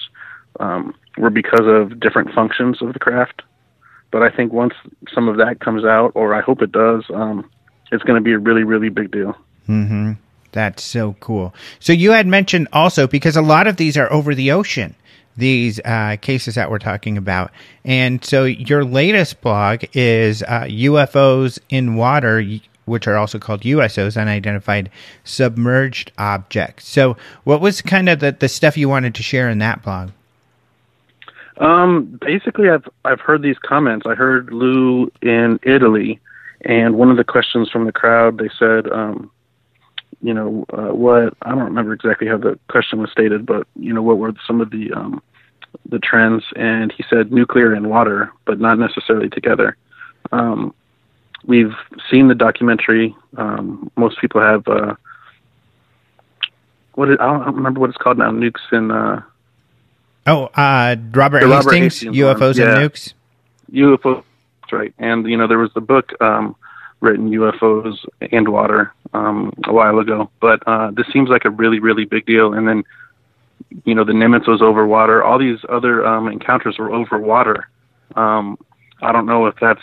[0.60, 3.42] um, were because of different functions of the craft.
[4.10, 4.74] But I think once
[5.12, 7.48] some of that comes out, or I hope it does, um,
[7.92, 9.36] it's going to be a really, really big deal.
[9.68, 10.12] Mm-hmm.
[10.52, 11.54] That's so cool.
[11.80, 14.94] So you had mentioned also because a lot of these are over the ocean.
[15.36, 17.50] These uh, cases that we're talking about,
[17.84, 22.42] and so your latest blog is uh, UFOs in water
[22.86, 24.90] which are also called USOs, unidentified
[25.24, 26.88] submerged objects.
[26.88, 30.10] So, what was kind of the, the stuff you wanted to share in that blog?
[31.58, 34.06] Um, basically, I've I've heard these comments.
[34.06, 36.20] I heard Lou in Italy,
[36.62, 39.30] and one of the questions from the crowd, they said, um,
[40.26, 43.92] you know, uh, what I don't remember exactly how the question was stated, but you
[43.92, 45.22] know, what were some of the um,
[45.88, 46.42] the trends?
[46.56, 49.76] And he said nuclear and water, but not necessarily together.
[50.32, 50.74] Um,
[51.44, 51.76] we've
[52.10, 53.14] seen the documentary.
[53.36, 54.66] Um, most people have.
[54.66, 54.96] Uh,
[56.94, 58.32] what is, I don't remember what it's called now.
[58.32, 58.90] Nukes and.
[58.90, 59.20] Uh,
[60.26, 62.80] oh, uh, Robert, Hastings, Robert Hastings, UFOs yeah.
[62.80, 63.12] and nukes.
[63.70, 64.24] UFO,
[64.72, 64.92] right?
[64.98, 66.56] And you know there was the book um,
[67.00, 67.96] written UFOs
[68.32, 72.26] and water um, a while ago, but uh, this seems like a really really big
[72.26, 72.52] deal.
[72.52, 72.84] And then
[73.84, 75.22] you know the Nimitz was over water.
[75.22, 77.68] All these other um, encounters were over water.
[78.14, 78.58] Um,
[79.02, 79.82] I don't know if that's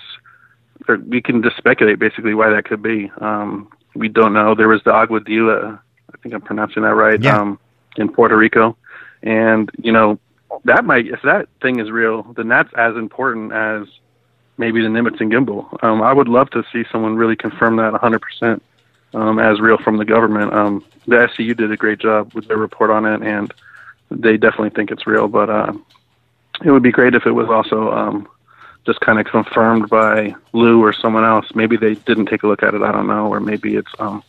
[0.88, 3.12] or we can just speculate basically why that could be.
[3.22, 4.56] Um, we don't know.
[4.56, 5.80] There was the Aguadilla,
[6.14, 7.40] I think I'm pronouncing that right, yeah.
[7.40, 7.60] um,
[7.96, 8.76] in Puerto Rico,
[9.22, 10.20] and you know
[10.66, 13.88] that might if that thing is real, then that's as important as
[14.58, 15.84] maybe the Nimitz and Gimbal.
[15.84, 18.62] Um, I would love to see someone really confirm that 100%
[19.14, 20.54] um, as real from the government.
[20.54, 23.54] Um, the SCU did a great job with their report on it, and
[24.10, 25.28] they definitely think it's real.
[25.28, 25.74] But uh,
[26.64, 28.28] it would be great if it was also um,
[28.86, 31.48] just kind of confirmed by Lou or someone else.
[31.56, 32.82] Maybe they didn't take a look at it.
[32.82, 34.24] I don't know, or maybe it's um,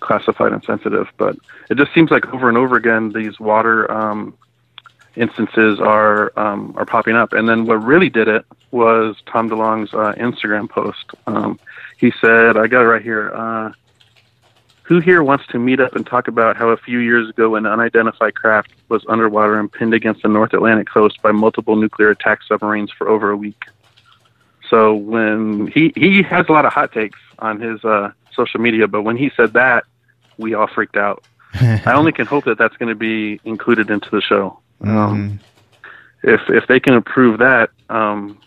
[0.00, 1.08] classified and sensitive.
[1.16, 1.36] But
[1.70, 4.36] it just seems like over and over again these water um,
[5.16, 7.32] instances are um, are popping up.
[7.32, 11.04] And then what really did it was Tom DeLonge's uh, Instagram post.
[11.26, 11.58] Um,
[11.98, 13.72] he said, "I got it right here." Uh,
[14.86, 17.66] who here wants to meet up and talk about how a few years ago an
[17.66, 22.38] unidentified craft was underwater and pinned against the North Atlantic coast by multiple nuclear attack
[22.46, 23.64] submarines for over a week?
[24.70, 28.86] So when he he has a lot of hot takes on his uh, social media,
[28.86, 29.84] but when he said that,
[30.38, 31.24] we all freaked out.
[31.54, 34.60] I only can hope that that's going to be included into the show.
[34.82, 35.36] Um, mm-hmm.
[36.28, 38.38] If if they can approve that, um,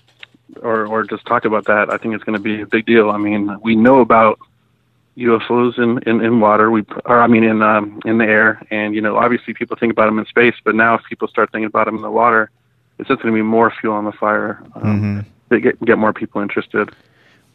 [0.62, 3.10] or or just talk about that, I think it's going to be a big deal.
[3.10, 4.40] I mean, we know about
[5.18, 8.96] UFOs in, in, in water, we or I mean in um, in the air, and
[8.96, 11.68] you know obviously people think about them in space, but now if people start thinking
[11.68, 12.50] about them in the water,
[12.98, 15.58] it's just going to be more fuel on the fire um, mm-hmm.
[15.58, 16.90] get get more people interested.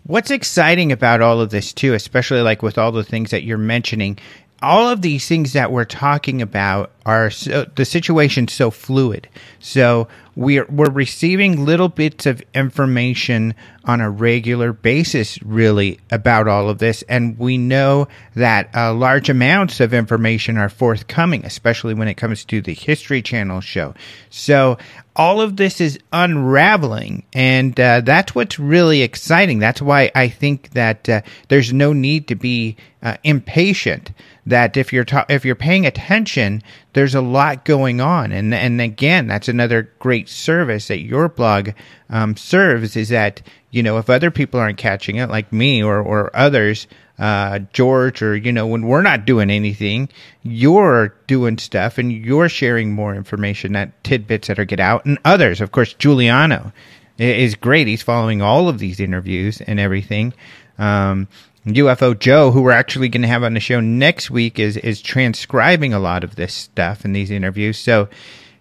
[0.07, 3.57] What's exciting about all of this too, especially like with all the things that you're
[3.57, 4.19] mentioning,
[4.65, 9.29] all of these things that we're talking about are so, the situation so fluid.
[9.61, 13.55] So we're we're receiving little bits of information
[13.85, 19.29] on a regular basis, really, about all of this, and we know that uh, large
[19.29, 23.95] amounts of information are forthcoming, especially when it comes to the History Channel show.
[24.31, 24.79] So
[25.15, 29.59] all of this is unraveling, and uh, that's what's really exciting.
[29.59, 34.11] That's why I think that uh, there's no need to be uh, impatient
[34.47, 38.81] that if you're ta- if you're paying attention, there's a lot going on, and and
[38.81, 41.71] again, that's another great service that your blog
[42.11, 46.01] um, serves is that you know if other people aren't catching it, like me or
[46.01, 46.87] or others,
[47.19, 50.09] uh, George, or you know when we're not doing anything,
[50.43, 55.19] you're doing stuff and you're sharing more information, that tidbits that are get out, and
[55.25, 56.73] others, of course, Giuliano
[57.19, 57.87] is great.
[57.87, 60.35] He's following all of these interviews and everything.
[60.79, 61.29] Um,
[61.67, 65.01] UFO Joe, who we're actually going to have on the show next week, is is
[65.01, 67.79] transcribing a lot of this stuff in these interviews.
[67.79, 68.09] So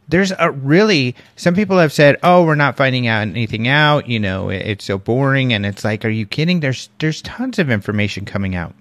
[0.07, 4.07] there's a really some people have said, "Oh, we're not finding out anything out.
[4.07, 6.61] You know, it's so boring." And it's like, are you kidding?
[6.61, 8.73] There's there's tons of information coming out.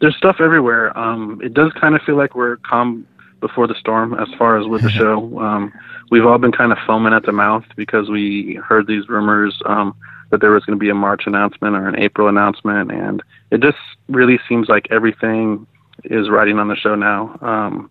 [0.00, 0.96] There's stuff everywhere.
[0.98, 3.06] Um, it does kind of feel like we're calm
[3.40, 5.38] before the storm as far as with the show.
[5.38, 5.72] Um,
[6.10, 9.60] we've all been kind of foaming at the mouth because we heard these rumors.
[9.66, 9.94] Um,
[10.34, 13.22] that there was going to be a March announcement or an April announcement, and
[13.52, 13.78] it just
[14.08, 15.64] really seems like everything
[16.02, 17.38] is riding on the show now.
[17.40, 17.88] Um,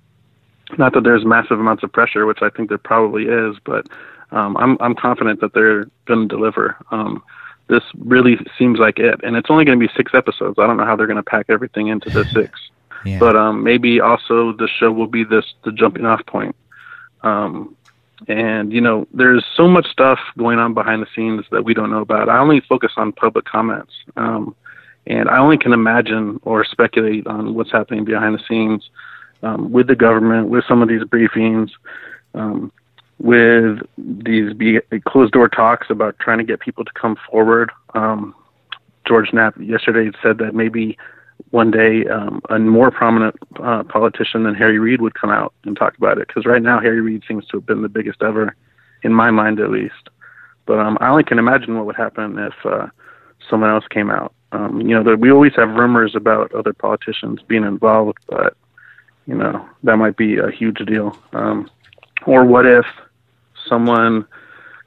[0.78, 3.88] not that there's massive amounts of pressure, which I think there probably is, but
[4.32, 6.76] um, I'm I'm confident that they're going to deliver.
[6.92, 7.24] Um,
[7.70, 10.60] this really seems like it, and it's only going to be six episodes.
[10.60, 12.60] I don't know how they're going to pack everything into the six,
[13.06, 13.20] yeah.
[13.20, 16.58] but um, maybe also the show will be this the jumping off point.
[17.22, 17.78] Um,
[18.28, 21.92] and you know there's so much stuff going on behind the scenes that we don't
[21.92, 22.30] know about.
[22.30, 24.56] I only focus on public comments um,
[25.08, 28.90] and i only can imagine or speculate on what's happening behind the scenes
[29.42, 31.70] um, with the government with some of these briefings
[32.36, 32.72] um,
[33.20, 37.72] with these be- closed door talks about trying to get people to come forward.
[37.94, 38.34] Um,
[39.06, 40.98] george knapp yesterday said that maybe
[41.54, 45.78] one day um, a more prominent uh, politician than Harry Reid would come out and
[45.78, 46.28] talk about it.
[46.28, 48.56] Because right now, Harry Reid seems to have been the biggest ever,
[49.04, 50.10] in my mind at least.
[50.66, 52.88] But um, I only can imagine what would happen if uh,
[53.48, 54.34] someone else came out.
[54.52, 58.58] Um, you know, there, we always have rumors about other politicians being involved, but
[59.28, 61.16] you know that might be a huge deal.
[61.34, 61.70] Um,
[62.26, 62.86] or what if
[63.70, 64.26] someone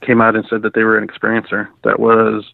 [0.00, 2.44] came out and said that they were an experiencer that was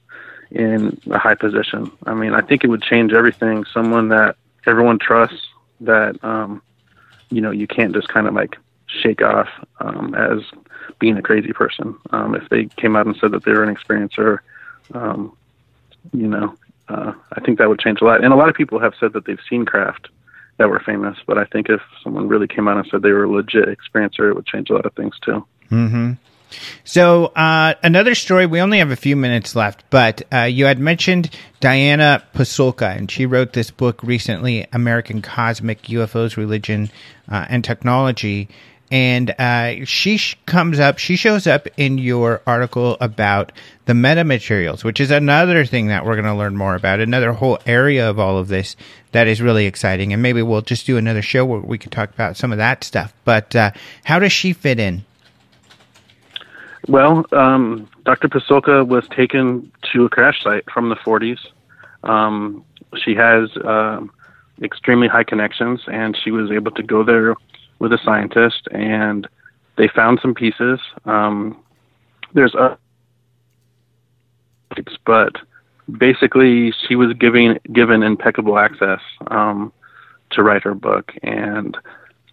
[0.55, 1.91] in a high position.
[2.07, 3.65] I mean, I think it would change everything.
[3.73, 4.37] Someone that
[4.67, 5.47] everyone trusts,
[5.81, 6.63] that um,
[7.31, 9.49] you know, you can't just kind of like shake off
[9.81, 10.41] um, as
[10.99, 11.97] being a crazy person.
[12.11, 14.39] Um, if they came out and said that they were an experiencer,
[14.95, 15.37] um,
[16.13, 16.55] you know,
[16.89, 18.23] uh, I think that would change a lot.
[18.23, 20.09] And a lot of people have said that they've seen craft
[20.59, 23.25] that were famous, but I think if someone really came out and said they were
[23.25, 25.45] a legit experiencer, it would change a lot of things too.
[25.71, 26.13] Mm-hmm.
[26.85, 28.47] So uh, another story.
[28.47, 31.31] We only have a few minutes left, but uh, you had mentioned
[31.61, 36.91] Diana Pasulka, and she wrote this book recently, "American Cosmic UFOs, Religion,
[37.31, 38.49] uh, and Technology."
[38.93, 43.51] And uh, she sh- comes up, she shows up in your article about
[43.87, 47.59] the metamaterials, which is another thing that we're going to learn more about, another whole
[47.65, 48.77] area of all of this
[49.13, 50.13] that is really exciting.
[50.13, 52.85] And maybe we'll just do another show where we can talk about some of that
[52.85, 53.15] stuff.
[53.25, 53.71] But uh,
[54.05, 55.07] how does she fit in?
[56.89, 58.29] Well, um, Dr.
[58.29, 61.39] Pasulka was taken to a crash site from the 40s.
[62.03, 62.65] Um,
[62.97, 64.01] she has uh,
[64.63, 67.37] extremely high connections, and she was able to go there
[67.79, 69.29] with a scientist, and
[69.77, 70.81] they found some pieces.
[71.05, 71.63] Um,
[72.35, 72.77] there's a,
[75.05, 75.37] but
[75.99, 79.73] basically, she was giving given impeccable access um,
[80.31, 81.77] to write her book, and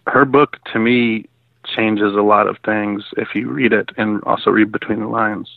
[0.06, 1.26] her book to me
[1.64, 5.48] changes a lot of things if you read it and also read between the lines.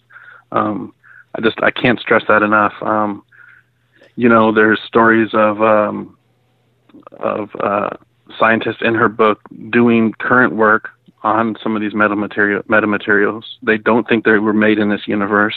[0.51, 0.93] Um,
[1.35, 2.73] I just I can't stress that enough.
[2.81, 3.23] Um,
[4.15, 6.17] you know, there's stories of um,
[7.19, 7.89] of uh,
[8.37, 10.89] scientists in her book doing current work
[11.23, 13.43] on some of these metamaterial metamaterials.
[13.61, 15.55] They don't think they were made in this universe.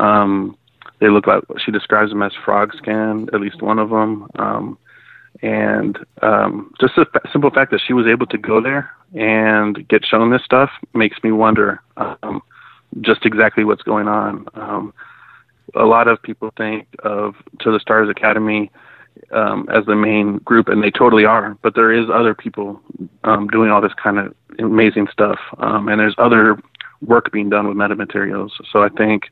[0.00, 0.56] Um,
[1.00, 4.28] they look like she describes them as frog skin, at least one of them.
[4.38, 4.78] Um,
[5.44, 10.02] and um, just the simple fact that she was able to go there and get
[10.04, 12.42] shown this stuff makes me wonder um,
[13.02, 14.46] just exactly what's going on.
[14.54, 14.94] Um,
[15.74, 18.70] a lot of people think of To the Stars Academy
[19.32, 21.58] um, as the main group, and they totally are.
[21.60, 22.80] But there is other people
[23.24, 26.58] um, doing all this kind of amazing stuff, um, and there's other
[27.02, 28.50] work being done with metamaterials.
[28.72, 29.24] So I think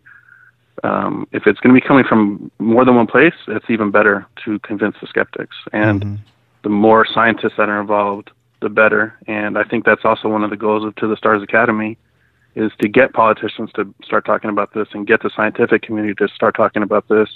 [0.82, 4.26] um, if it's going to be coming from more than one place, it's even better
[4.44, 5.56] to convince the skeptics.
[5.72, 6.14] And mm-hmm.
[6.62, 8.30] the more scientists that are involved,
[8.60, 9.18] the better.
[9.26, 11.98] And I think that's also one of the goals of To the Stars Academy
[12.54, 16.28] is to get politicians to start talking about this and get the scientific community to
[16.34, 17.28] start talking about this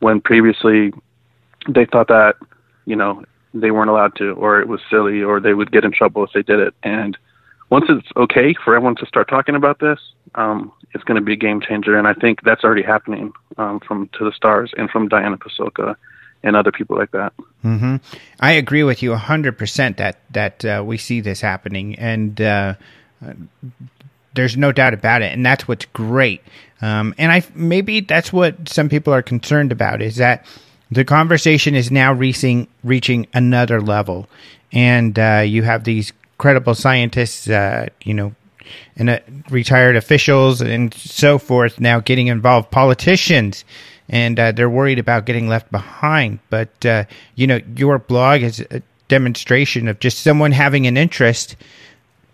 [0.00, 0.92] when previously
[1.68, 2.36] they thought that,
[2.84, 5.92] you know, they weren't allowed to or it was silly or they would get in
[5.92, 6.74] trouble if they did it.
[6.82, 7.16] And
[7.70, 9.98] once it's okay for everyone to start talking about this,
[10.34, 11.98] um, it's going to be a game changer.
[11.98, 15.96] And I think that's already happening um, from To the Stars and from Diana Pasulka
[16.42, 17.32] and other people like that.
[17.64, 17.96] Mm-hmm.
[18.38, 21.96] I agree with you 100% that, that uh, we see this happening.
[21.96, 22.74] And uh,
[24.34, 25.32] there's no doubt about it.
[25.32, 26.42] And that's what's great.
[26.82, 30.44] Um, and I maybe that's what some people are concerned about is that
[30.90, 34.28] the conversation is now reaching reaching another level,
[34.72, 38.34] and uh, you have these credible scientists, uh, you know,
[38.96, 43.64] and uh, retired officials and so forth now getting involved, politicians,
[44.08, 46.38] and uh, they're worried about getting left behind.
[46.50, 47.04] But uh,
[47.34, 51.56] you know, your blog is a demonstration of just someone having an interest,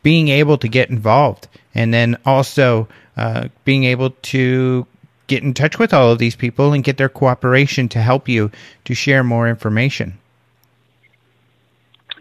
[0.03, 4.87] being able to get involved, and then also uh, being able to
[5.27, 8.51] get in touch with all of these people and get their cooperation to help you
[8.85, 10.19] to share more information.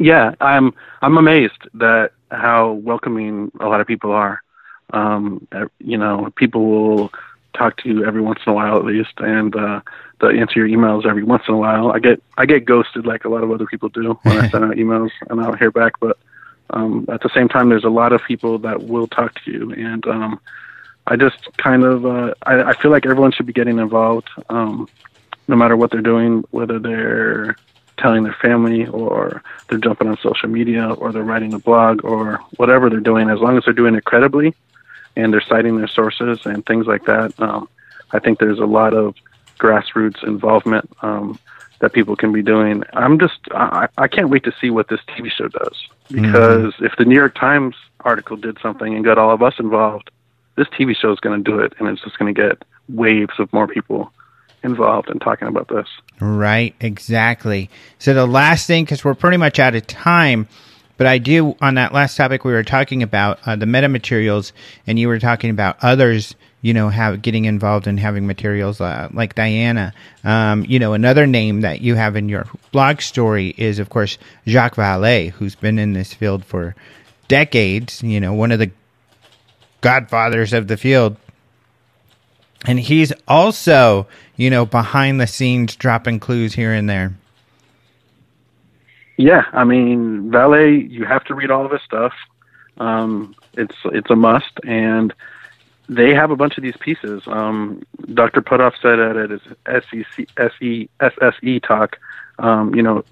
[0.01, 0.73] Yeah, I'm
[1.03, 4.41] I'm amazed that how welcoming a lot of people are.
[4.93, 5.47] Um,
[5.77, 7.13] you know, people will
[7.53, 9.81] talk to you every once in a while at least, and uh,
[10.19, 11.91] they'll answer your emails every once in a while.
[11.91, 14.65] I get I get ghosted like a lot of other people do when I send
[14.65, 15.99] out emails and I don't hear back.
[15.99, 16.17] But
[16.71, 19.71] um, at the same time, there's a lot of people that will talk to you,
[19.71, 20.39] and um,
[21.05, 24.89] I just kind of uh, I, I feel like everyone should be getting involved, um,
[25.47, 27.55] no matter what they're doing, whether they're
[28.01, 32.39] telling their family or they're jumping on social media or they're writing a blog or
[32.57, 33.29] whatever they're doing.
[33.29, 34.53] As long as they're doing it credibly
[35.15, 37.69] and they're citing their sources and things like that, um,
[38.11, 39.15] I think there's a lot of
[39.59, 41.39] grassroots involvement um,
[41.79, 42.83] that people can be doing.
[42.93, 45.77] I'm just I, I can't wait to see what this TV show does
[46.09, 46.21] mm-hmm.
[46.23, 46.85] because mm-hmm.
[46.85, 50.09] if the New York Times article did something and got all of us involved
[50.55, 53.33] this TV show is going to do it, and it's just going to get waves
[53.39, 54.11] of more people
[54.63, 55.87] involved in talking about this.
[56.19, 57.69] Right, exactly.
[57.99, 60.47] So the last thing, because we're pretty much out of time,
[60.97, 64.51] but I do on that last topic we were talking about uh, the metamaterials,
[64.85, 66.35] and you were talking about others.
[66.63, 69.95] You know, have getting involved in having materials uh, like Diana.
[70.23, 74.19] Um, you know, another name that you have in your blog story is, of course,
[74.47, 76.75] Jacques Vallée, who's been in this field for
[77.27, 78.03] decades.
[78.03, 78.69] You know, one of the
[79.81, 81.17] godfathers of the field.
[82.65, 87.13] And he's also, you know, behind the scenes dropping clues here and there.
[89.17, 92.13] Yeah, I mean, Vallée, you have to read all of his stuff.
[92.77, 95.13] Um, it's it's a must, and
[95.89, 97.23] they have a bunch of these pieces.
[97.27, 97.83] Um,
[98.13, 98.41] Dr.
[98.41, 101.97] Puthoff said at his SEC, SSE talk,
[102.39, 103.03] um, you know,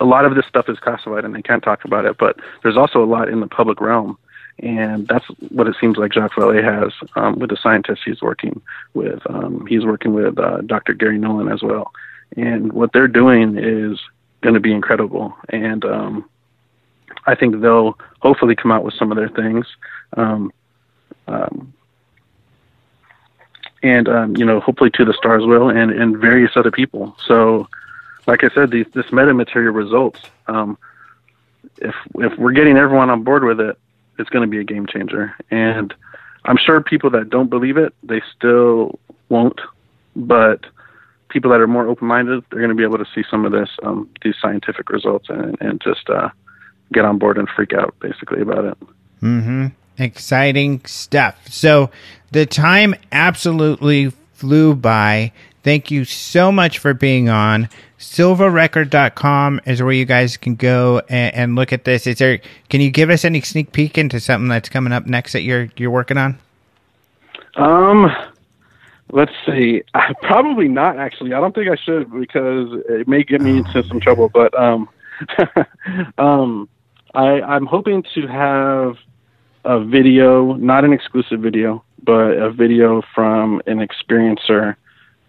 [0.00, 2.76] a lot of this stuff is classified and they can't talk about it, but there's
[2.76, 4.16] also a lot in the public realm
[4.60, 8.60] and that's what it seems like Jacques Vallée has um, with the scientists he's working
[8.94, 9.20] with.
[9.30, 10.94] Um, he's working with uh, Dr.
[10.94, 11.92] Garry Nolan as well,
[12.36, 14.00] and what they're doing is
[14.40, 15.36] going to be incredible.
[15.50, 16.28] And um,
[17.26, 19.66] I think they'll hopefully come out with some of their things.
[20.16, 20.52] Um,
[21.28, 21.72] um,
[23.82, 27.16] and um, you know, hopefully, to the stars will, and and various other people.
[27.24, 27.68] So,
[28.26, 30.20] like I said, these, this metamaterial results.
[31.76, 33.78] if if we're getting everyone on board with it,
[34.18, 35.34] it's going to be a game changer.
[35.50, 35.94] And
[36.44, 39.60] I'm sure people that don't believe it, they still won't.
[40.16, 40.66] But
[41.28, 43.68] people that are more open-minded, they're going to be able to see some of this,
[43.82, 46.28] um, these scientific results, and, and just uh,
[46.92, 48.78] get on board and freak out basically about it.
[49.22, 49.66] Mm-hmm.
[49.98, 51.36] Exciting stuff.
[51.48, 51.90] So
[52.30, 55.32] the time absolutely flew by.
[55.64, 57.68] Thank you so much for being on.
[57.98, 62.06] silvarecord.com is where you guys can go and, and, look at this.
[62.06, 62.40] Is there?
[62.68, 65.68] Can you give us any sneak peek into something that's coming up next that you're
[65.76, 66.38] you're working on?
[67.56, 68.10] Um,
[69.10, 69.82] let's see.
[70.22, 71.34] Probably not actually.
[71.34, 74.28] I don't think I should because it may get me into some trouble.
[74.28, 74.88] But um,
[76.18, 76.68] um,
[77.14, 78.96] I I'm hoping to have
[79.64, 84.76] a video, not an exclusive video, but a video from an experiencer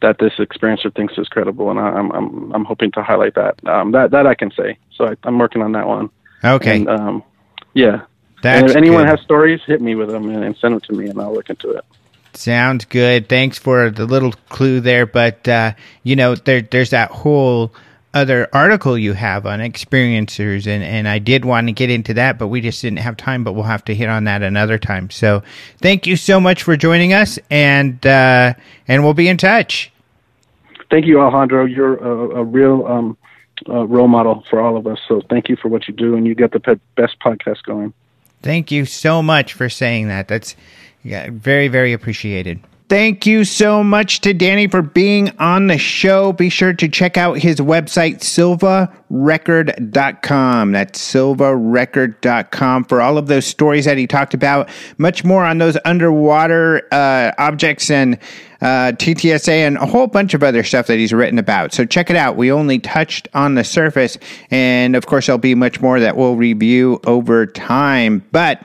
[0.01, 3.55] that this experiencer thinks is credible, and I'm I'm I'm hoping to highlight that.
[3.67, 4.77] Um, that that I can say.
[4.95, 6.09] So I, am working on that one.
[6.43, 6.77] Okay.
[6.77, 7.23] And, um,
[7.73, 8.01] yeah.
[8.41, 9.09] That's and if anyone good.
[9.09, 11.49] has stories, hit me with them and, and, send them to me, and I'll look
[11.49, 11.84] into it.
[12.34, 13.27] Sounds good.
[13.27, 15.73] Thanks for the little clue there, but uh,
[16.03, 17.73] you know there there's that whole
[18.14, 22.40] other article you have on experiencers and, and I did want to get into that,
[22.40, 25.10] but we just didn't have time, but we'll have to hit on that another time.
[25.10, 25.44] So
[25.77, 28.53] thank you so much for joining us and, uh,
[28.88, 29.91] and we'll be in touch.
[30.90, 31.65] Thank you, Alejandro.
[31.65, 33.18] You're a, a real, um,
[33.68, 34.99] uh, role model for all of us.
[35.07, 37.94] So thank you for what you do and you get the best podcast going.
[38.41, 40.27] Thank you so much for saying that.
[40.27, 40.56] That's
[41.03, 42.60] yeah, very, very appreciated.
[42.89, 46.33] Thank you so much to Danny for being on the show.
[46.33, 50.71] Be sure to check out his website, silvarecord.com.
[50.71, 54.69] That's silvarecord.com for all of those stories that he talked about.
[54.97, 58.17] Much more on those underwater uh, objects and
[58.61, 61.71] uh, TTSA and a whole bunch of other stuff that he's written about.
[61.71, 62.37] So check it out.
[62.37, 64.17] We only touched on the surface.
[64.49, 68.25] And of course, there'll be much more that we'll review over time.
[68.31, 68.63] But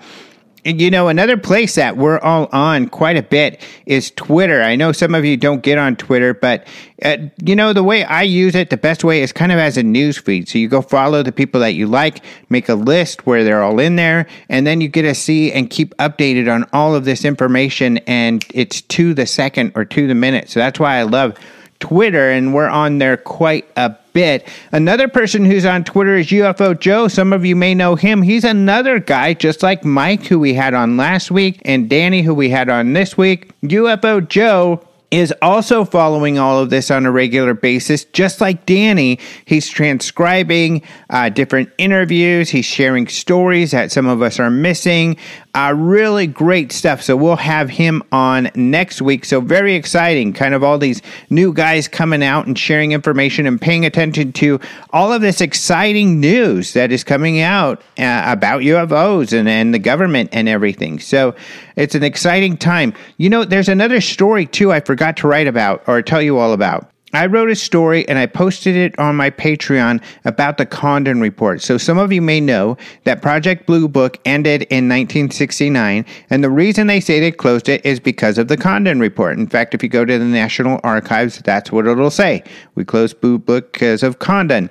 [0.64, 4.62] you know, another place that we're all on quite a bit is Twitter.
[4.62, 6.66] I know some of you don't get on Twitter, but
[7.02, 9.76] uh, you know, the way I use it, the best way is kind of as
[9.76, 10.48] a news feed.
[10.48, 13.78] So you go follow the people that you like, make a list where they're all
[13.78, 17.24] in there, and then you get to see and keep updated on all of this
[17.24, 17.98] information.
[18.06, 20.48] And it's to the second or to the minute.
[20.48, 21.38] So that's why I love
[21.80, 24.48] Twitter, and we're on there quite a bit.
[24.72, 27.08] Another person who's on Twitter is UFO Joe.
[27.08, 28.22] Some of you may know him.
[28.22, 32.34] He's another guy, just like Mike, who we had on last week, and Danny, who
[32.34, 33.52] we had on this week.
[33.62, 34.80] UFO Joe
[35.14, 39.20] is also following all of this on a regular basis, just like Danny.
[39.44, 45.16] He's transcribing uh, different interviews, he's sharing stories that some of us are missing.
[45.54, 47.00] Uh, really great stuff.
[47.00, 49.24] So we'll have him on next week.
[49.24, 50.32] So very exciting.
[50.32, 51.00] Kind of all these
[51.30, 54.58] new guys coming out and sharing information and paying attention to
[54.90, 59.78] all of this exciting news that is coming out uh, about UFOs and, and the
[59.78, 60.98] government and everything.
[60.98, 61.36] So
[61.76, 62.92] it's an exciting time.
[63.18, 66.52] You know, there's another story too I forgot to write about or tell you all
[66.52, 66.90] about.
[67.16, 71.62] I wrote a story and I posted it on my Patreon about the Condon Report.
[71.62, 76.50] So some of you may know that Project Blue Book ended in 1969, and the
[76.50, 79.38] reason they say they closed it is because of the Condon Report.
[79.38, 82.42] In fact, if you go to the National Archives, that's what it'll say.
[82.74, 84.70] We closed Blue Book because of Condon.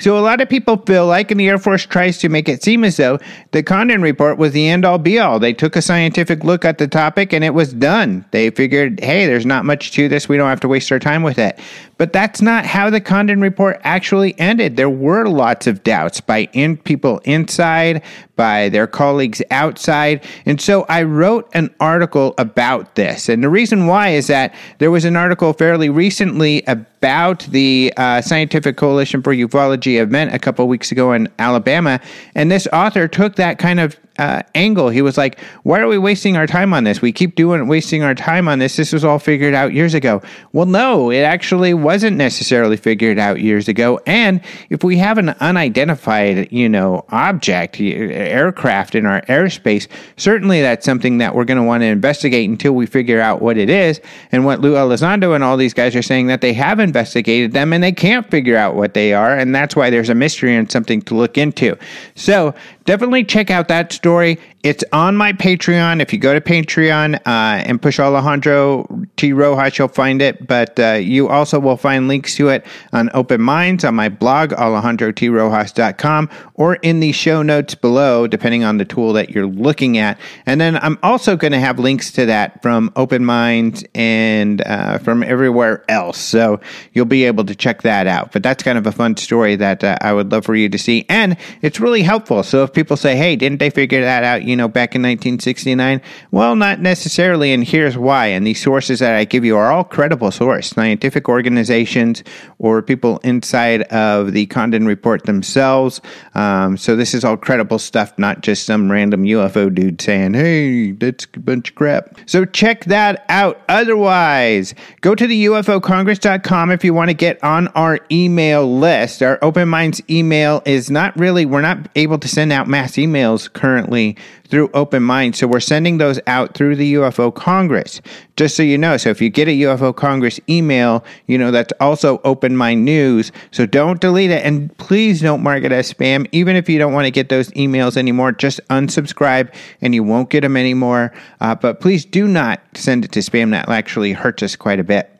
[0.00, 2.64] So a lot of people feel like, and the Air Force tries to make it
[2.64, 3.20] seem as though
[3.52, 5.38] the Condon report was the end all be all.
[5.38, 8.24] They took a scientific look at the topic and it was done.
[8.32, 10.28] They figured, hey, there's not much to this.
[10.28, 11.60] We don't have to waste our time with it.
[11.96, 14.76] But that's not how the Condon report actually ended.
[14.76, 18.02] There were lots of doubts by in people inside,
[18.36, 20.24] by their colleagues outside.
[20.44, 23.28] And so I wrote an article about this.
[23.28, 28.20] And the reason why is that there was an article fairly recently about the uh,
[28.20, 32.00] Scientific Coalition for Ufology event a couple weeks ago in Alabama.
[32.34, 34.88] And this author took that kind of uh, angle.
[34.88, 37.02] He was like, "Why are we wasting our time on this?
[37.02, 38.76] We keep doing wasting our time on this.
[38.76, 40.22] This was all figured out years ago."
[40.52, 44.00] Well, no, it actually wasn't necessarily figured out years ago.
[44.06, 50.84] And if we have an unidentified, you know, object, aircraft in our airspace, certainly that's
[50.84, 54.00] something that we're going to want to investigate until we figure out what it is.
[54.32, 57.72] And what Lou Elizondo and all these guys are saying that they have investigated them
[57.72, 60.70] and they can't figure out what they are, and that's why there's a mystery and
[60.70, 61.76] something to look into.
[62.14, 62.54] So
[62.84, 64.38] definitely check out that story.
[64.64, 66.00] It's on my Patreon.
[66.00, 69.34] If you go to Patreon uh, and push Alejandro T.
[69.34, 70.46] Rojas, you'll find it.
[70.46, 72.64] But uh, you also will find links to it
[72.94, 78.78] on Open Minds on my blog, alejandrotrojas.com, or in the show notes below, depending on
[78.78, 80.18] the tool that you're looking at.
[80.46, 84.96] And then I'm also going to have links to that from Open Minds and uh,
[84.96, 86.16] from everywhere else.
[86.16, 86.58] So
[86.94, 88.32] you'll be able to check that out.
[88.32, 90.78] But that's kind of a fun story that uh, I would love for you to
[90.78, 91.04] see.
[91.10, 92.42] And it's really helpful.
[92.42, 94.42] So if people say, hey, didn't they figure that out?
[94.44, 96.00] You you know, back in 1969?
[96.30, 98.26] Well, not necessarily, and here's why.
[98.26, 102.22] And these sources that I give you are all credible sources, scientific organizations
[102.60, 106.00] or people inside of the Condon Report themselves.
[106.36, 110.92] Um, so this is all credible stuff, not just some random UFO dude saying, "Hey,
[110.92, 113.60] that's a bunch of crap." So check that out.
[113.68, 119.20] Otherwise, go to the UFOCongress.com if you want to get on our email list.
[119.20, 123.52] Our Open Minds email is not really we're not able to send out mass emails
[123.52, 124.16] currently
[124.48, 125.36] through Open Mind.
[125.36, 128.00] So we're sending those out through the UFO Congress,
[128.36, 128.96] just so you know.
[128.96, 133.32] So if you get a UFO Congress email, you know that's also Open Mind News.
[133.50, 134.44] So don't delete it.
[134.44, 136.26] And please don't mark it as spam.
[136.32, 140.30] Even if you don't want to get those emails anymore, just unsubscribe and you won't
[140.30, 141.12] get them anymore.
[141.40, 143.50] Uh, but please do not send it to spam.
[143.50, 145.10] That actually hurts us quite a bit.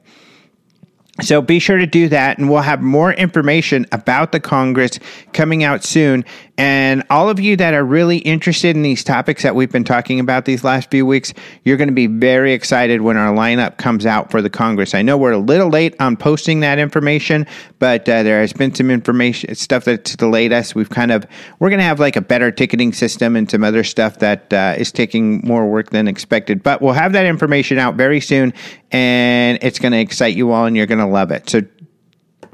[1.23, 4.99] So be sure to do that, and we'll have more information about the Congress
[5.33, 6.25] coming out soon.
[6.57, 10.21] And all of you that are really interested in these topics that we've been talking
[10.21, 14.07] about these last few weeks, you're going to be very excited when our lineup comes
[14.07, 14.95] out for the Congress.
[14.95, 17.47] I know we're a little late on posting that information,
[17.81, 20.77] but uh, there has been some information stuff that's delayed us.
[20.77, 21.27] We've kind of
[21.59, 24.77] we're going to have like a better ticketing system and some other stuff that uh,
[24.79, 26.63] is taking more work than expected.
[26.63, 28.55] But we'll have that information out very soon,
[28.93, 31.51] and it's going to excite you all, and you're going to love it.
[31.51, 31.63] So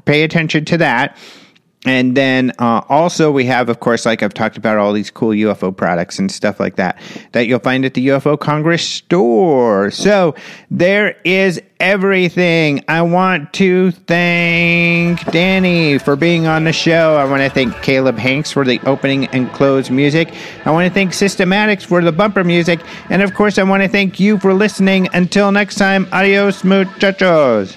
[0.05, 1.17] pay attention to that.
[1.83, 5.29] And then uh, also, we have, of course, like I've talked about, all these cool
[5.29, 6.99] UFO products and stuff like that
[7.31, 9.89] that you'll find at the UFO Congress store.
[9.89, 10.35] So
[10.69, 12.83] there is everything.
[12.87, 17.15] I want to thank Danny for being on the show.
[17.15, 20.33] I want to thank Caleb Hanks for the opening and close music.
[20.65, 22.79] I want to thank Systematics for the bumper music.
[23.09, 25.09] And of course, I want to thank you for listening.
[25.13, 27.75] Until next time, adios, muchachos.